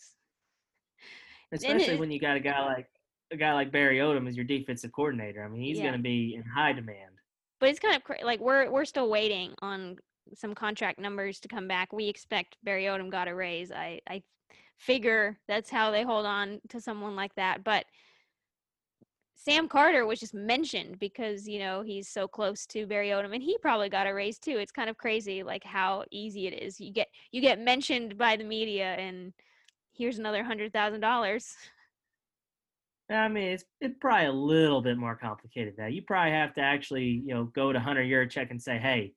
[1.51, 2.87] Especially it, when you got a guy like
[3.31, 5.43] a guy like Barry Odom as your defensive coordinator.
[5.43, 5.83] I mean, he's yeah.
[5.83, 7.15] going to be in high demand.
[7.59, 9.97] But it's kind of cra- like we're we're still waiting on
[10.33, 11.93] some contract numbers to come back.
[11.93, 13.71] We expect Barry Odom got a raise.
[13.71, 14.23] I I
[14.77, 17.63] figure that's how they hold on to someone like that.
[17.63, 17.85] But
[19.43, 23.41] Sam Carter was just mentioned because you know he's so close to Barry Odom, and
[23.41, 24.57] he probably got a raise too.
[24.57, 26.79] It's kind of crazy, like how easy it is.
[26.79, 29.33] You get you get mentioned by the media, and
[29.93, 31.55] here's another hundred thousand dollars.
[33.09, 35.73] I mean, it's it's probably a little bit more complicated.
[35.77, 39.13] That you probably have to actually you know go to Hunter Yurachek and say, hey,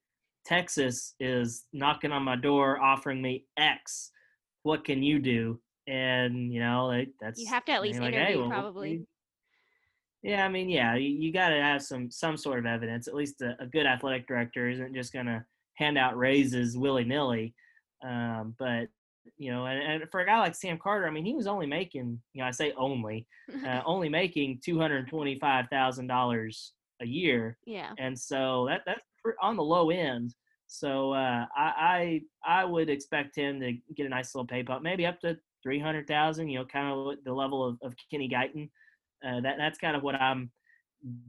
[0.47, 4.11] Texas is knocking on my door offering me X
[4.65, 5.61] what can you do?
[5.87, 9.07] And you know, like that's you have to at least like, interview hey, well, probably.
[10.25, 13.07] Yeah, I mean, yeah, you, you got to have some some sort of evidence.
[13.07, 17.05] At least a, a good athletic director isn't just going to hand out raises willy
[17.05, 17.55] nilly.
[18.03, 18.89] Um, but
[19.37, 21.67] you know, and, and, for a guy like Sam Carter, I mean, he was only
[21.67, 23.27] making, you know, I say only,
[23.67, 27.59] uh, only making two hundred twenty five thousand dollars a year.
[27.67, 27.93] Yeah.
[27.99, 29.03] And so that that's
[29.43, 30.35] on the low end.
[30.69, 34.83] So uh, I, I I would expect him to get a nice little pay bump,
[34.83, 36.49] maybe up to three hundred thousand.
[36.49, 38.71] You know, kind of the level of, of Kenny Guiton.
[39.27, 40.51] Uh, that that's kind of what I'm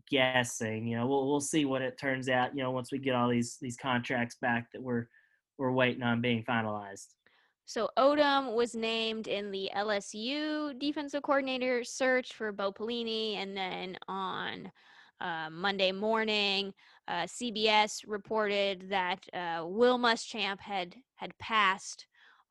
[0.10, 0.88] guessing.
[0.88, 2.56] You know, we'll we'll see what it turns out.
[2.56, 5.08] You know, once we get all these these contracts back that we're
[5.58, 7.08] we're waiting on being finalized.
[7.68, 13.98] So Odom was named in the LSU defensive coordinator search for Bo Pelini, and then
[14.08, 14.72] on
[15.20, 16.74] uh, Monday morning,
[17.08, 22.06] uh, CBS reported that uh, Will Muschamp had had passed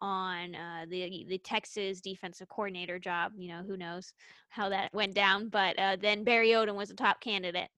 [0.04, 3.32] on uh, the the Texas defensive coordinator job.
[3.36, 4.12] You know, who knows
[4.50, 7.70] how that went down, but uh, then Barry Odom was a top candidate.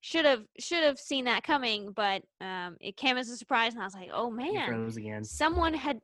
[0.00, 3.82] Should have should have seen that coming, but um, it came as a surprise, and
[3.82, 4.68] I was like, "Oh man,
[5.24, 6.00] someone had."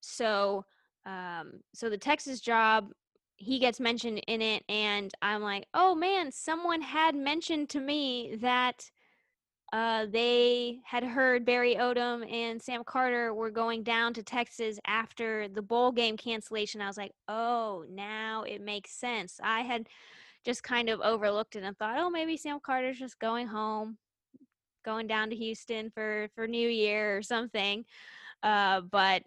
[0.00, 0.64] So,
[1.04, 2.92] um, so the Texas job
[3.36, 8.36] he gets mentioned in it and i'm like oh man someone had mentioned to me
[8.40, 8.88] that
[9.72, 15.48] uh, they had heard barry odom and sam carter were going down to texas after
[15.48, 19.88] the bowl game cancellation i was like oh now it makes sense i had
[20.44, 23.96] just kind of overlooked it and thought oh maybe sam carter's just going home
[24.84, 27.84] going down to houston for for new year or something
[28.42, 29.22] uh, but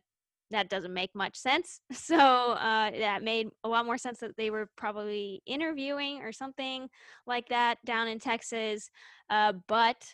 [0.51, 1.79] that doesn't make much sense.
[1.93, 6.87] So uh, that made a lot more sense that they were probably interviewing or something
[7.25, 8.91] like that down in Texas.
[9.29, 10.13] Uh, but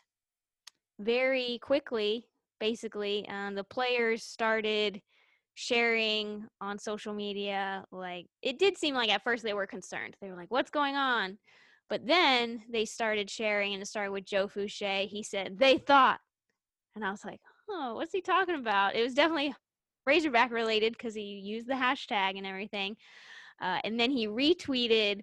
[0.99, 2.25] very quickly,
[2.59, 5.01] basically, um, the players started
[5.55, 7.83] sharing on social media.
[7.91, 10.15] Like it did seem like at first they were concerned.
[10.21, 11.37] They were like, "What's going on?"
[11.89, 15.07] But then they started sharing, and it started with Joe Foucha.
[15.07, 16.19] He said they thought,
[16.95, 19.53] and I was like, "Oh, what's he talking about?" It was definitely
[20.05, 22.95] Razorback related because he used the hashtag and everything.
[23.61, 25.21] Uh, and then he retweeted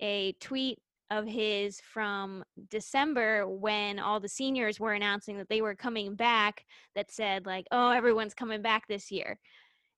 [0.00, 0.78] a tweet
[1.10, 6.64] of his from December when all the seniors were announcing that they were coming back
[6.94, 9.38] that said like, "Oh, everyone's coming back this year."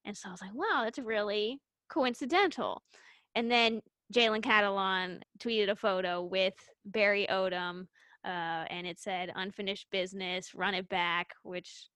[0.04, 2.82] And so I was like, wow, that's really coincidental.
[3.34, 3.80] And then
[4.12, 6.54] Jalen Catalon tweeted a photo with
[6.84, 7.86] Barry Odom,
[8.24, 11.88] uh, and it said unfinished business, run it back, which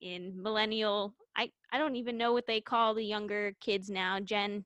[0.00, 4.64] in millennial, I, I don't even know what they call the younger kids now, Gen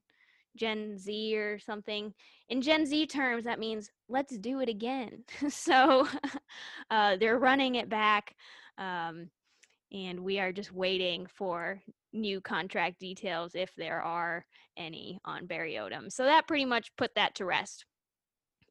[0.55, 2.13] Gen Z or something.
[2.49, 5.23] In Gen Z terms, that means let's do it again.
[5.49, 6.07] so
[6.89, 8.35] uh, they're running it back.
[8.77, 9.29] Um,
[9.91, 11.81] and we are just waiting for
[12.11, 14.45] new contract details if there are
[14.77, 16.11] any on Barry Odom.
[16.11, 17.85] So that pretty much put that to rest.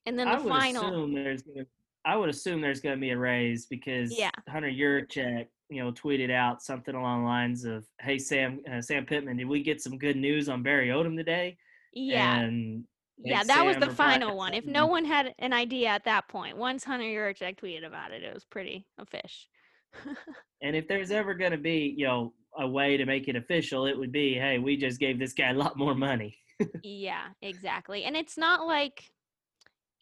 [0.06, 0.86] And then the I would final.
[0.86, 1.66] Assume there's gonna,
[2.04, 4.30] I would assume there's going to be a raise because yeah.
[4.48, 9.06] Hunter Yurachek, you know, tweeted out something along the lines of, "Hey Sam, uh, Sam
[9.06, 11.56] Pittman, did we get some good news on Barry Odom today?"
[11.94, 12.40] Yeah.
[12.40, 12.84] And
[13.18, 14.54] yeah, that Sam was the final one.
[14.54, 18.22] If no one had an idea at that point, once Hunter Yurachek tweeted about it,
[18.22, 19.48] it was pretty a fish.
[20.62, 23.86] and if there's ever going to be, you know, a way to make it official,
[23.86, 26.36] it would be, hey, we just gave this guy a lot more money.
[26.82, 28.04] yeah, exactly.
[28.04, 29.10] And it's not like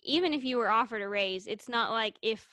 [0.02, 2.44] even if you were offered a raise, it's not like if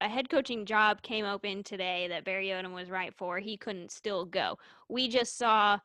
[0.00, 3.92] a head coaching job came open today that Barry Odom was right for, he couldn't
[3.92, 4.58] still go.
[4.88, 5.78] We just saw,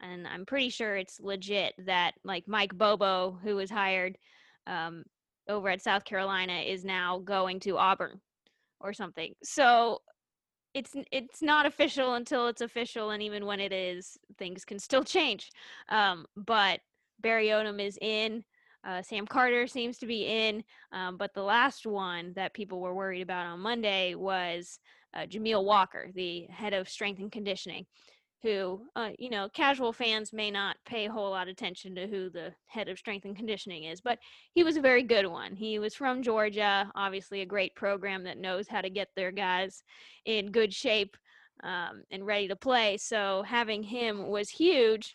[0.00, 4.18] and I'm pretty sure it's legit that like Mike Bobo, who was hired
[4.66, 5.04] um,
[5.48, 8.20] over at South Carolina, is now going to Auburn
[8.80, 9.34] or something.
[9.42, 10.00] So
[10.74, 15.04] it's it's not official until it's official, and even when it is, things can still
[15.16, 15.50] change.
[15.88, 16.80] Um, but
[17.20, 18.44] Barry Odom is in.
[18.86, 22.94] Uh, Sam Carter seems to be in, um, but the last one that people were
[22.94, 24.78] worried about on Monday was
[25.12, 27.86] uh, Jamil Walker, the head of strength and conditioning
[28.42, 32.06] who, uh, you know, casual fans may not pay a whole lot of attention to
[32.06, 34.18] who the head of strength and conditioning is, but
[34.52, 35.56] he was a very good one.
[35.56, 39.82] He was from Georgia, obviously a great program that knows how to get their guys
[40.26, 41.16] in good shape
[41.64, 42.98] um, and ready to play.
[42.98, 45.14] So having him was huge.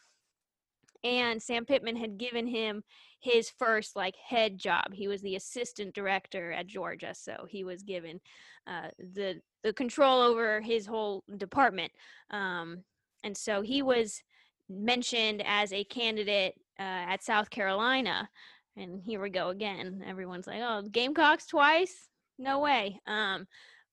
[1.04, 2.84] And Sam Pittman had given him
[3.20, 4.94] his first like head job.
[4.94, 8.20] He was the assistant director at Georgia, so he was given
[8.68, 11.92] uh, the the control over his whole department.
[12.32, 12.84] Um,
[13.24, 14.22] and so he was
[14.70, 18.30] mentioned as a candidate uh, at South Carolina.
[18.78, 20.04] And here we go again.
[20.08, 22.08] Everyone's like, "Oh, Gamecocks twice?
[22.40, 23.48] No way." Um,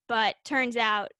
[0.06, 1.10] but turns out,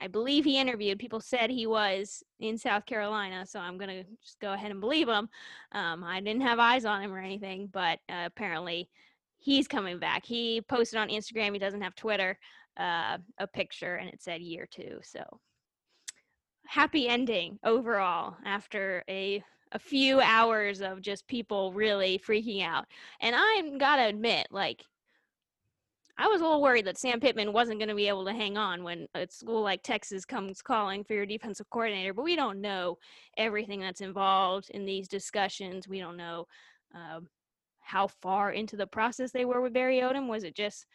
[0.00, 0.98] I believe he interviewed.
[0.98, 5.08] People said he was in South Carolina, so I'm gonna just go ahead and believe
[5.08, 5.28] him.
[5.72, 8.90] Um, I didn't have eyes on him or anything, but uh, apparently
[9.38, 10.26] he's coming back.
[10.26, 11.52] He posted on Instagram.
[11.52, 12.38] He doesn't have Twitter.
[12.78, 14.98] Uh, a picture, and it said year two.
[15.02, 15.22] So
[16.66, 19.42] happy ending overall after a
[19.74, 22.84] a few hours of just people really freaking out.
[23.20, 24.84] And I'm gotta admit, like,
[26.18, 28.56] I was a little worried that Sam Pittman wasn't going to be able to hang
[28.58, 32.12] on when a school like Texas comes calling for your defensive coordinator.
[32.12, 32.98] But we don't know
[33.38, 35.88] everything that's involved in these discussions.
[35.88, 36.46] We don't know
[36.94, 37.20] uh,
[37.80, 40.28] how far into the process they were with Barry Odom.
[40.28, 40.86] Was it just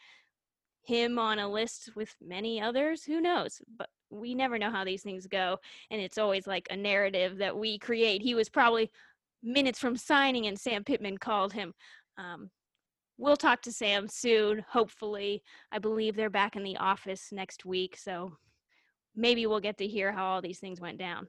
[0.82, 3.04] him on a list with many others?
[3.04, 3.60] Who knows?
[3.76, 5.58] But we never know how these things go
[5.90, 8.22] and it's always like a narrative that we create.
[8.22, 8.90] He was probably
[9.42, 11.72] minutes from signing and sam pittman called him.
[12.16, 12.50] Um,
[13.18, 15.42] we'll talk to sam soon hopefully.
[15.72, 18.36] I believe they're back in the office next week so
[19.14, 21.28] maybe we'll get to hear how all these things went down.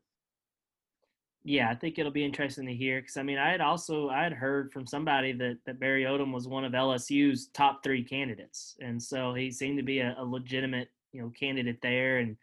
[1.46, 4.24] Yeah i think it'll be interesting to hear because i mean i had also i
[4.24, 8.76] had heard from somebody that, that barry odom was one of lsu's top three candidates
[8.82, 12.36] and so he seemed to be a, a legitimate you know candidate there and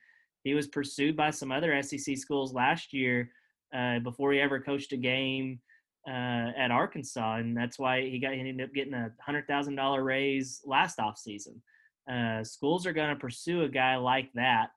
[0.47, 3.33] he was pursued by some other SEC schools last year
[3.77, 5.59] uh, before he ever coached a game
[6.09, 9.75] uh, at Arkansas, and that's why he got he ended up getting a hundred thousand
[9.75, 11.57] dollar raise last offseason.
[12.09, 14.69] Uh, schools are going to pursue a guy like that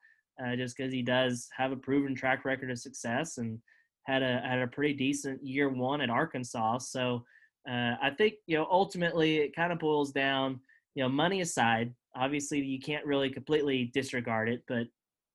[0.44, 3.60] uh, just because he does have a proven track record of success and
[4.08, 6.80] had a had a pretty decent year one at Arkansas.
[6.80, 7.24] So
[7.70, 10.62] uh, I think you know ultimately it kind of boils down,
[10.96, 11.94] you know, money aside.
[12.16, 14.88] Obviously, you can't really completely disregard it, but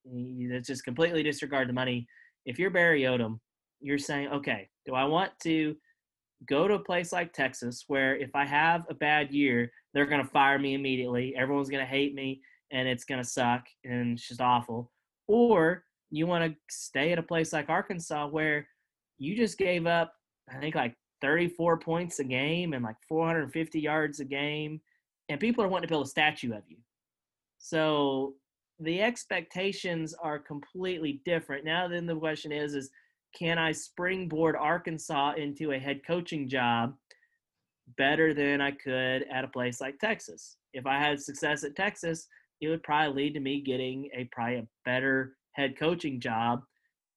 [0.05, 2.07] that's just completely disregard the money.
[2.47, 3.39] If you're Barry Odom,
[3.81, 5.77] you're saying, okay, do I want to
[6.47, 10.23] go to a place like Texas where if I have a bad year, they're going
[10.23, 11.35] to fire me immediately.
[11.37, 12.41] Everyone's going to hate me
[12.71, 14.91] and it's going to suck and it's just awful.
[15.27, 18.67] Or you want to stay at a place like Arkansas where
[19.19, 20.13] you just gave up,
[20.53, 24.81] I think, like 34 points a game and like 450 yards a game,
[25.29, 26.77] and people are wanting to build a statue of you.
[27.59, 28.35] So
[28.81, 31.65] the expectations are completely different.
[31.65, 32.91] Now then the question is is
[33.37, 36.95] can I springboard Arkansas into a head coaching job
[37.99, 40.57] better than I could at a place like Texas?
[40.73, 42.29] If I had success at Texas,
[42.61, 46.63] it would probably lead to me getting a probably a better head coaching job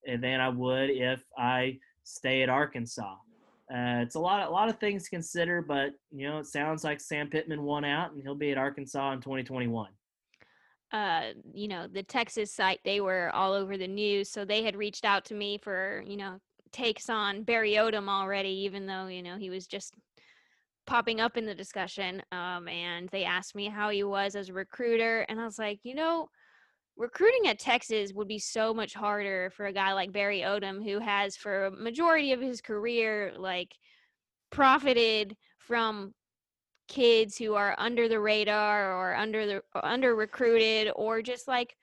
[0.05, 3.15] than I would if I stay at Arkansas.
[3.69, 6.83] Uh, it's a lot, a lot of things to consider, but you know, it sounds
[6.85, 9.89] like Sam Pittman won out, and he'll be at Arkansas in 2021.
[10.91, 14.75] Uh, you know, the Texas site, they were all over the news, so they had
[14.75, 16.39] reached out to me for you know
[16.71, 19.93] takes on Barry Odom already, even though you know he was just
[20.85, 22.21] popping up in the discussion.
[22.31, 25.79] Um, and they asked me how he was as a recruiter, and I was like,
[25.83, 26.29] you know,
[26.95, 30.99] recruiting at Texas would be so much harder for a guy like Barry Odom, who
[30.99, 33.73] has for a majority of his career like
[34.49, 36.13] profited from
[36.87, 41.75] kids who are under the radar or under the under recruited or just like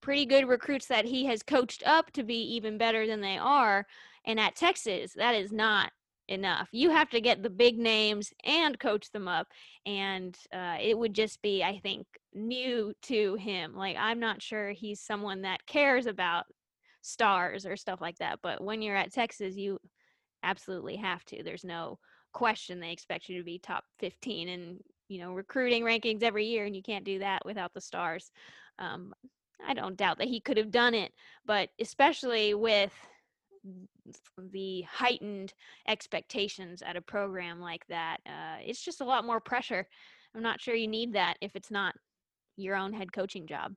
[0.00, 3.86] pretty good recruits that he has coached up to be even better than they are
[4.26, 5.92] and at Texas that is not
[6.30, 6.68] enough.
[6.72, 9.48] You have to get the big names and coach them up.
[9.84, 13.74] And uh, it would just be, I think, new to him.
[13.74, 16.44] Like, I'm not sure he's someone that cares about
[17.02, 18.38] stars or stuff like that.
[18.42, 19.78] But when you're at Texas, you
[20.42, 21.42] absolutely have to.
[21.42, 21.98] There's no
[22.32, 24.78] question they expect you to be top 15 in
[25.08, 28.30] you know recruiting rankings every year and you can't do that without the stars
[28.78, 29.12] um,
[29.66, 31.12] i don't doubt that he could have done it
[31.44, 32.92] but especially with
[34.52, 35.52] the heightened
[35.88, 38.18] expectations at a program like that.
[38.26, 39.86] Uh, it's just a lot more pressure.
[40.34, 41.94] I'm not sure you need that if it's not
[42.56, 43.74] your own head coaching job.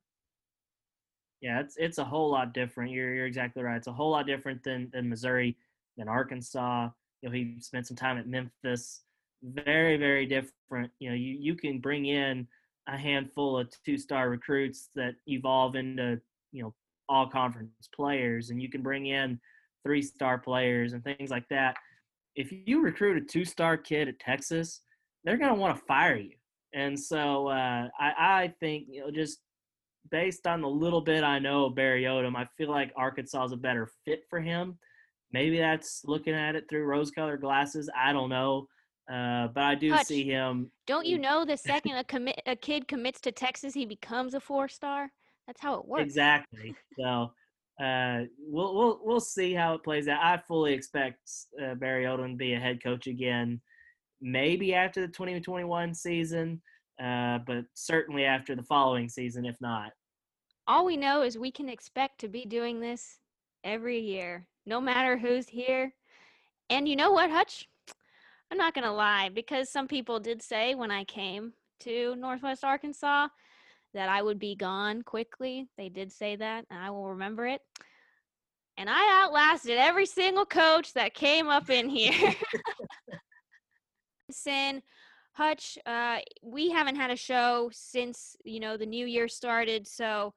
[1.41, 2.91] Yeah, it's it's a whole lot different.
[2.91, 3.75] You're you're exactly right.
[3.75, 5.57] It's a whole lot different than than Missouri,
[5.97, 6.89] than Arkansas.
[7.23, 9.01] You know, he spent some time at Memphis.
[9.41, 10.91] Very very different.
[10.99, 12.47] You know, you you can bring in
[12.87, 16.19] a handful of two star recruits that evolve into
[16.51, 16.73] you know
[17.09, 19.39] all conference players, and you can bring in
[19.83, 21.75] three star players and things like that.
[22.35, 24.81] If you recruit a two star kid at Texas,
[25.23, 26.35] they're going to want to fire you.
[26.73, 29.39] And so uh, I, I think, you know, just
[30.09, 33.51] based on the little bit I know of Barry Odom, I feel like Arkansas is
[33.51, 34.77] a better fit for him.
[35.33, 37.89] Maybe that's looking at it through rose colored glasses.
[37.95, 38.67] I don't know.
[39.11, 40.71] Uh, but I do Hutch, see him.
[40.87, 44.39] Don't you know the second a commit a kid commits to Texas, he becomes a
[44.39, 45.11] four star?
[45.47, 46.03] That's how it works.
[46.03, 46.73] Exactly.
[46.97, 47.33] So
[47.83, 50.23] uh, we'll we'll we'll see how it plays out.
[50.23, 51.19] I fully expect
[51.61, 53.59] uh, Barry Odom to be a head coach again,
[54.21, 56.61] maybe after the 2021 season,
[57.03, 59.91] uh, but certainly after the following season, if not.
[60.65, 63.19] All we know is we can expect to be doing this
[63.65, 65.93] every year, no matter who's here.
[66.69, 67.67] And you know what, Hutch?
[68.51, 73.27] I'm not gonna lie, because some people did say when I came to Northwest Arkansas
[73.93, 75.67] that I would be gone quickly.
[75.77, 77.61] They did say that, and I will remember it.
[78.77, 82.33] And I outlasted every single coach that came up in here.
[84.31, 84.81] Sin,
[85.33, 90.33] Hutch, uh, we haven't had a show since you know the new year started, so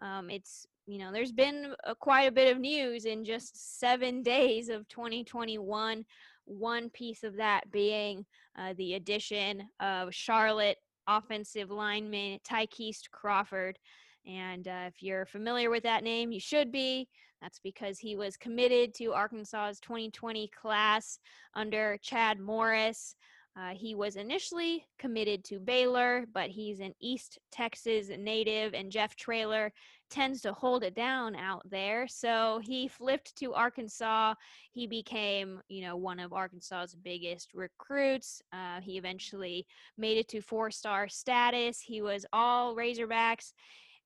[0.00, 4.22] um, it's you know there's been a, quite a bit of news in just seven
[4.22, 6.04] days of 2021.
[6.46, 8.26] One piece of that being
[8.58, 13.78] uh, the addition of Charlotte offensive lineman Ty'Kieast Crawford.
[14.26, 17.08] And uh, if you're familiar with that name, you should be.
[17.40, 21.20] That's because he was committed to Arkansas's 2020 class
[21.54, 23.14] under Chad Morris.
[23.56, 29.16] Uh, he was initially committed to Baylor, but he's an East Texas native, and Jeff
[29.16, 29.72] Traylor
[30.10, 32.06] tends to hold it down out there.
[32.08, 34.34] So he flipped to Arkansas.
[34.72, 38.42] He became, you know, one of Arkansas's biggest recruits.
[38.52, 41.80] Uh, he eventually made it to four star status.
[41.80, 43.52] He was all Razorbacks.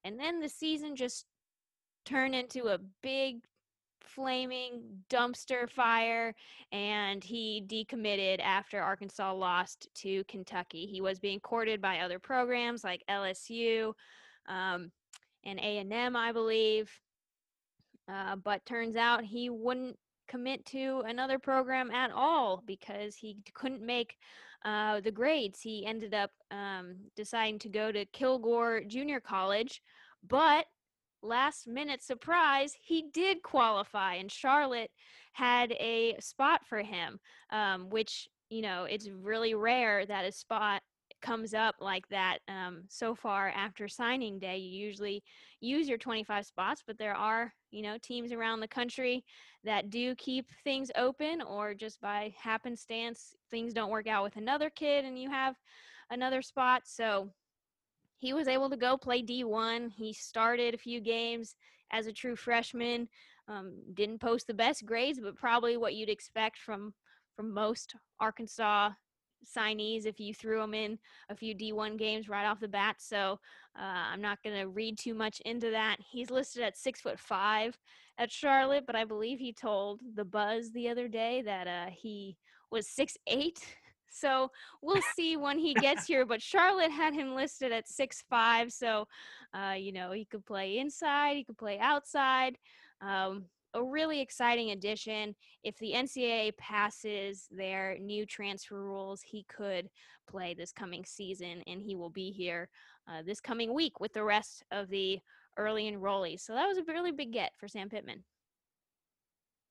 [0.04, 1.24] And then the season just
[2.04, 3.38] turned into a big
[4.02, 6.34] flaming dumpster fire
[6.72, 10.86] and he decommitted after Arkansas lost to Kentucky.
[10.86, 13.94] He was being courted by other programs like LSU.
[14.46, 14.90] Um,
[15.44, 16.90] and A&M, I believe.
[18.10, 19.96] Uh, but turns out he wouldn't
[20.28, 24.16] commit to another program at all because he couldn't make
[24.64, 25.60] uh, the grades.
[25.60, 29.82] He ended up um, deciding to go to Kilgore Junior College,
[30.26, 30.66] but
[31.22, 34.90] last minute surprise, he did qualify, and Charlotte
[35.32, 37.18] had a spot for him,
[37.50, 40.82] um, which you know it's really rare that a spot
[41.24, 45.22] comes up like that um, so far after signing day you usually
[45.60, 49.24] use your 25 spots but there are you know teams around the country
[49.64, 54.70] that do keep things open or just by happenstance things don't work out with another
[54.70, 55.56] kid and you have
[56.10, 56.82] another spot.
[56.84, 57.30] So
[58.18, 61.56] he was able to go play d1 he started a few games
[61.92, 63.08] as a true freshman
[63.48, 66.94] um, didn't post the best grades but probably what you'd expect from
[67.36, 68.90] from most arkansas
[69.46, 72.96] signees if you threw them in a few D1 games right off the bat.
[72.98, 73.38] So
[73.78, 73.82] uh,
[74.12, 75.96] I'm not going to read too much into that.
[75.98, 77.78] He's listed at six foot five
[78.18, 82.36] at Charlotte, but I believe he told the Buzz the other day that uh, he
[82.70, 83.60] was six eight.
[84.16, 86.24] So we'll see when he gets here.
[86.24, 89.08] But Charlotte had him listed at six five, so
[89.52, 92.56] uh, you know he could play inside, he could play outside.
[93.00, 95.34] Um, a really exciting addition.
[95.62, 99.90] If the NCAA passes their new transfer rules, he could
[100.28, 102.68] play this coming season, and he will be here
[103.08, 105.18] uh, this coming week with the rest of the
[105.58, 106.40] early enrollees.
[106.40, 108.24] So that was a really big get for Sam Pittman.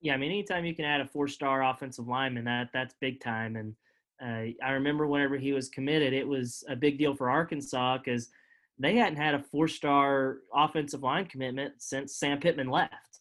[0.01, 3.56] Yeah, I mean, anytime you can add a four-star offensive lineman, that that's big time.
[3.56, 3.76] And
[4.22, 8.30] uh, I remember whenever he was committed, it was a big deal for Arkansas because
[8.78, 13.12] they hadn't had a four-star offensive line commitment since Sam Pittman left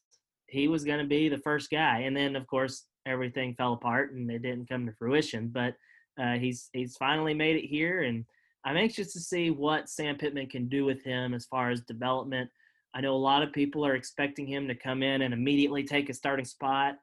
[0.52, 2.00] he was going to be the first guy.
[2.00, 5.48] And then, of course, everything fell apart and it didn't come to fruition.
[5.48, 5.74] But
[6.20, 8.24] uh, he's he's finally made it here, and
[8.64, 12.50] I'm anxious to see what Sam Pittman can do with him as far as development.
[12.94, 16.10] I know a lot of people are expecting him to come in and immediately take
[16.10, 16.96] a starting spot,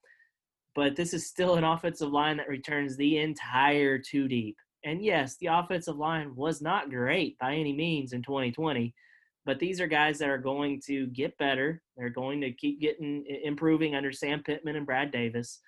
[0.76, 4.58] but this is still an offensive line that returns the entire two deep.
[4.86, 8.94] And yes, the offensive line was not great by any means in 2020,
[9.50, 11.82] but these are guys that are going to get better.
[11.98, 15.60] They're going to keep getting improving under Sam Pittman and Brad Davis.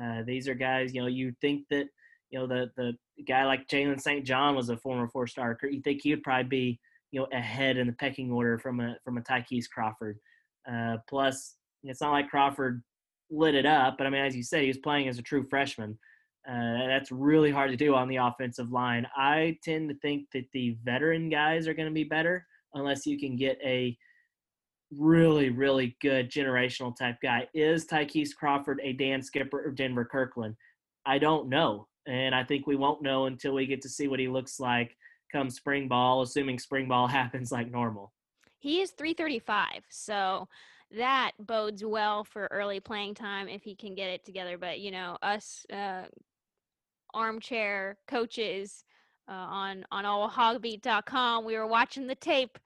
[0.00, 1.86] Uh, these are guys, you know, you think that,
[2.30, 4.24] you know, the the guy like Jalen St.
[4.24, 5.58] John was a former four star.
[5.64, 6.80] You think he would probably be,
[7.10, 10.16] you know, ahead in the pecking order from a from a Ty'Kieast Crawford.
[10.72, 12.84] Uh, plus, it's not like Crawford
[13.32, 15.42] lit it up, but I mean, as you said, he was playing as a true
[15.42, 15.98] freshman.
[16.48, 19.08] Uh, that's really hard to do on the offensive line.
[19.16, 23.18] I tend to think that the veteran guys are going to be better unless you
[23.18, 23.96] can get a
[24.98, 27.48] really, really good generational type guy.
[27.54, 30.56] Is Ty'Kieast Crawford a Dan Skipper or Denver Kirkland?
[31.06, 31.88] I don't know.
[32.06, 34.96] And I think we won't know until we get to see what he looks like
[35.32, 38.12] come spring ball, assuming spring ball happens like normal.
[38.58, 39.82] He is 335.
[39.90, 40.48] So
[40.96, 44.56] that bodes well for early playing time if he can get it together.
[44.56, 46.04] But, you know, us uh,
[47.12, 48.84] armchair coaches
[49.28, 51.44] uh, on on all hawgbeat.com.
[51.44, 52.58] We were watching the tape,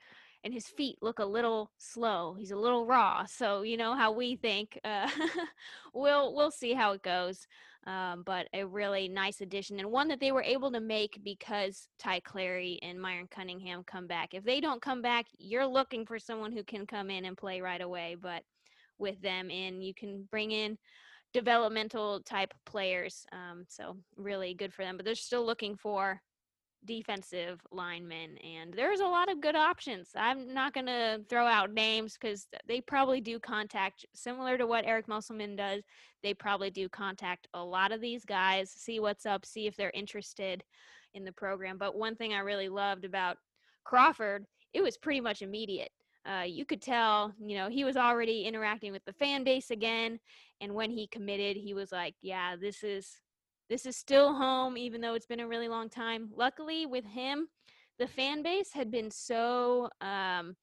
[0.44, 2.34] and his feet look a little slow.
[2.38, 3.24] He's a little raw.
[3.26, 4.78] So you know how we think.
[4.84, 5.08] Uh,
[5.94, 7.46] we'll we'll see how it goes.
[7.86, 11.88] Um, but a really nice addition and one that they were able to make because
[11.98, 14.34] Ty Clary and Myron Cunningham come back.
[14.34, 17.62] If they don't come back, you're looking for someone who can come in and play
[17.62, 18.16] right away.
[18.20, 18.42] But
[18.98, 20.76] with them in, you can bring in
[21.32, 23.24] developmental type players.
[23.32, 24.96] Um, so really good for them.
[24.96, 26.20] But they're still looking for
[26.84, 31.72] defensive linemen and there's a lot of good options i'm not going to throw out
[31.72, 35.82] names because they probably do contact similar to what eric musselman does
[36.22, 39.92] they probably do contact a lot of these guys see what's up see if they're
[39.92, 40.62] interested
[41.14, 43.38] in the program but one thing i really loved about
[43.84, 45.90] crawford it was pretty much immediate
[46.26, 50.20] uh, you could tell, you know, he was already interacting with the fan base again.
[50.60, 53.16] And when he committed, he was like, yeah, this is
[53.68, 56.30] this is still home, even though it's been a really long time.
[56.34, 57.48] Luckily, with him,
[57.98, 60.56] the fan base had been so, um,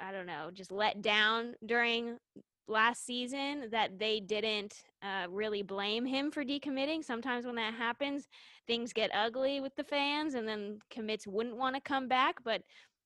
[0.00, 2.18] I don't know, just let down during
[2.66, 7.04] last season that they didn't uh, really blame him for decommitting.
[7.04, 8.26] Sometimes when that happens,
[8.66, 12.36] things get ugly with the fans, and then commits wouldn't want to come back.
[12.44, 12.62] But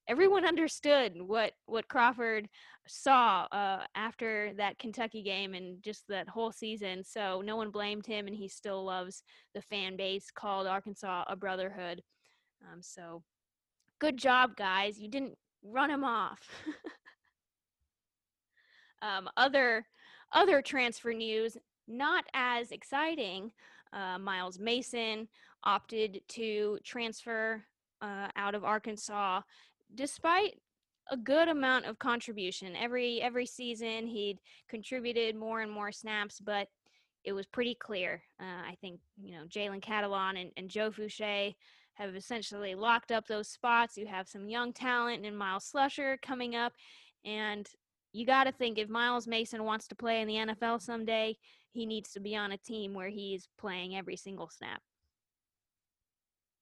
[0.09, 2.49] everyone understood what what Crawford
[2.87, 7.05] saw uh, after that Kentucky game and just that whole season.
[7.05, 9.23] So no one blamed him, and he still loves
[9.55, 10.31] the fan base.
[10.35, 12.03] Called Arkansas a brotherhood.
[12.63, 13.23] Um, so
[13.99, 14.99] good job, guys.
[14.99, 16.41] You didn't run him off.
[19.03, 19.87] um, other
[20.33, 21.57] other transfer news,
[21.87, 23.53] not as exciting.
[23.93, 25.29] Uh, Miles Mason
[25.65, 27.65] opted to transfer
[28.01, 29.43] uh, out of Arkansas
[29.95, 30.61] despite
[31.11, 36.69] a good amount of contribution every every season he'd contributed more and more snaps but
[37.25, 41.55] it was pretty clear uh, i think you know jalen catalon and, and joe foucha
[41.99, 43.97] have essentially locked up those spots.
[43.97, 46.73] You have some young talent in myles slusher coming up
[47.25, 47.69] and
[48.13, 51.37] you got to think if miles mason wants to play in the nfl someday
[51.73, 54.81] he needs to be on a team where he's playing every single snap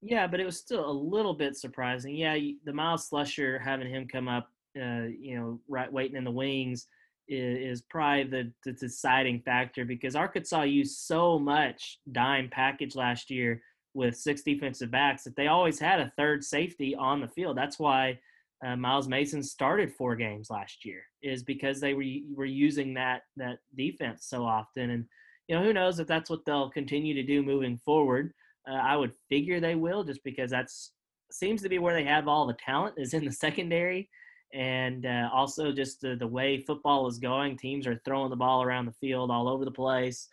[0.06, 2.14] yeah, but it was still a little bit surprising.
[2.14, 6.30] Yeah, the Myles Slusher having him come up, uh, you know, right waiting in the
[6.30, 6.86] wings
[7.28, 13.30] is, is probably the, the, deciding factor because Arkansas used so much dime package last
[13.30, 13.60] year
[13.94, 17.56] with six defensive backs that they always had a third safety on the field.
[17.56, 18.18] That's why
[18.64, 22.04] uh, Miles Mason started four games last year is because they were
[22.34, 24.90] were using that that defense so often.
[24.90, 25.04] And
[25.48, 28.32] you know, who knows if that's what they'll continue to do moving forward.
[28.68, 30.92] Uh, I would figure they will, just because that's
[31.30, 34.08] seems to be where they have all the talent is in the secondary,
[34.54, 37.56] and uh, also just the, the way football is going.
[37.56, 40.28] Teams are throwing the ball around the field all over the place.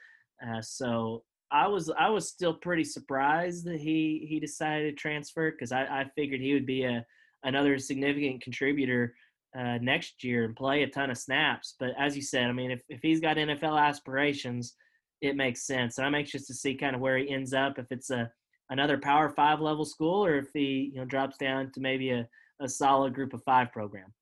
[0.46, 5.52] Uh, so I was I was still pretty surprised that he he decided to transfer
[5.52, 7.06] because I, I figured he would be a
[7.44, 9.14] another significant contributor
[9.58, 11.76] uh, next year and play a ton of snaps.
[11.80, 14.76] But as you said, I mean, if, if he's got NFL aspirations,
[15.24, 15.98] it makes sense.
[15.98, 17.80] And I'm anxious to see kind of where he ends up.
[17.80, 18.30] If it's a
[18.70, 22.28] another Power Five level school, or if he you know drops down to maybe a,
[22.60, 24.14] a solid Group of Five program.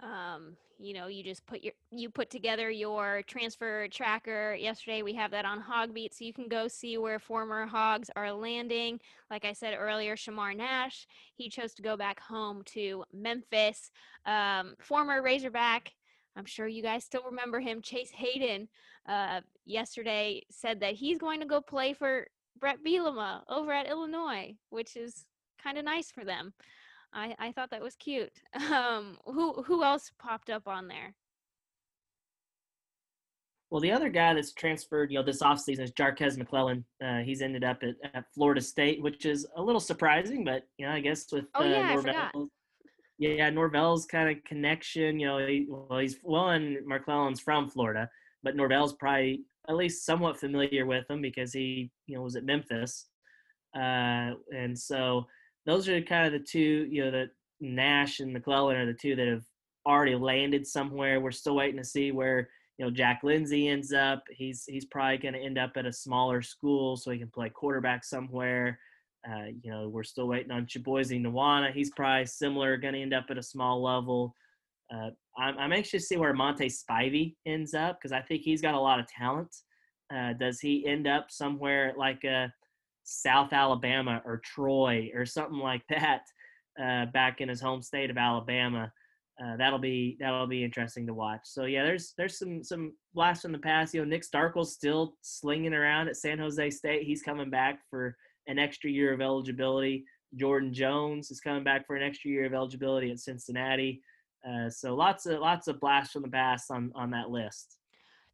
[0.00, 4.54] Um, you know, you just put your you put together your transfer tracker.
[4.54, 8.30] Yesterday we have that on HawgBeat, so you can go see where former Hogs are
[8.30, 9.00] landing.
[9.30, 13.90] Like I said earlier, Shamar Nash he chose to go back home to Memphis.
[14.26, 15.94] Um, former Razorback.
[16.36, 17.82] I'm sure you guys still remember him.
[17.82, 18.68] Chase Hayden
[19.08, 22.26] uh, yesterday said that he's going to go play for
[22.58, 25.24] Bret Bielema over at Illinois, which is
[25.62, 26.52] kind of nice for them.
[27.12, 28.32] I, I thought that was cute.
[28.72, 31.14] Um, who who else popped up on there?
[33.70, 36.84] Well, the other guy that's transferred, you know, this offseason is Jarques McClellion.
[37.02, 40.86] Uh, he's ended up at, at, Florida State, which is a little surprising, but you
[40.86, 42.48] know, I guess with oh, uh, yeah, Norvell,
[43.18, 48.10] yeah, Norvell's kind of connection, you know, he, well, he's one McClellion's from Florida,
[48.42, 52.44] but Norvell's probably at least somewhat familiar with him because he, you know, was at
[52.44, 53.06] Memphis,
[53.76, 55.26] uh, and so
[55.66, 57.30] those are kind of the two, you know, that
[57.60, 59.44] Nash and McClellion are the two that have
[59.86, 61.20] already landed somewhere.
[61.20, 64.24] We're still waiting to see where you know Jack Lindsey ends up.
[64.30, 67.48] He's he's probably going to end up at a smaller school so he can play
[67.48, 68.78] quarterback somewhere.
[69.28, 71.72] Uh, you know, we're still waiting on Chibozie Nwana.
[71.72, 74.34] He's probably similar, going to end up at a small level.
[74.92, 78.60] Uh, I'm, I'm, anxious to see where Monte Spivey ends up because I think he's
[78.60, 79.54] got a lot of talent.
[80.14, 82.52] Uh, does he end up somewhere like a
[83.04, 86.22] South Alabama or Troy or something like that
[86.80, 88.92] uh, back in his home state of Alabama.
[89.42, 91.40] Uh, that'll be that'll be interesting to watch.
[91.44, 93.94] So yeah, there's there's some some blasts from the past.
[93.94, 97.04] You know, Nick Starkel's still slinging around at San Jose State.
[97.04, 98.16] He's coming back for
[98.46, 100.04] an extra year of eligibility.
[100.36, 104.02] Jordan Jones is coming back for an extra year of eligibility at Cincinnati.
[104.48, 107.78] Uh, so lots of lots of blasts from the past on on that list.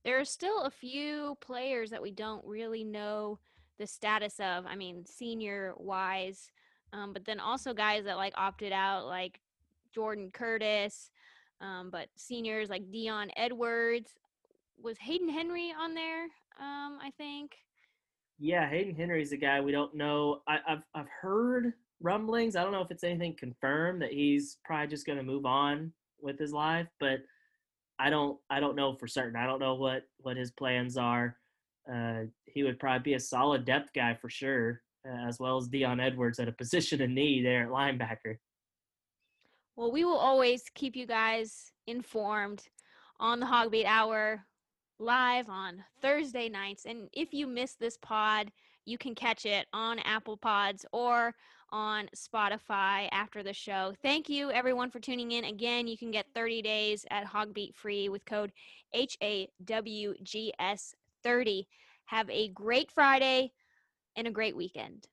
[0.05, 3.39] There are still a few players that we don't really know
[3.79, 6.51] the status of, I mean, senior wise,
[6.93, 9.41] um, but then also guys that like opted out, like
[9.95, 11.11] Jordan Curtis,
[11.61, 14.11] um, but seniors like Dion Edwards.
[14.81, 16.25] Was Hayden Henry on there?
[16.61, 17.57] Um, I think.
[18.39, 20.43] Yeah, Hayden Henry's a guy we don't know.
[20.47, 22.55] I, have I've heard rumblings.
[22.55, 25.93] I don't know if it's anything confirmed that he's probably just going to move on
[26.21, 27.21] with his life, but
[27.99, 29.37] I don't I don't know for certain.
[29.37, 31.37] I don't know what what his plans are
[31.93, 35.69] uh, he would probably be a solid depth guy for sure, uh, as well as
[35.69, 38.37] Dion Edwards at a position of need there at linebacker.
[39.77, 42.65] Well, we will always keep you guys informed
[43.21, 44.45] on the HawgBeat Hour
[44.99, 46.85] live on Thursday nights.
[46.85, 48.51] And if you miss this pod,
[48.85, 51.35] you can catch it on Apple Pods or
[51.71, 53.95] on Spotify after the show.
[54.03, 55.45] Thank you, everyone, for tuning in.
[55.45, 58.53] Again, you can get 30 days at HawgBeat free with code
[58.95, 61.69] HAWGS 30.
[62.07, 63.53] Have a great Friday
[64.17, 65.07] and a great weekend.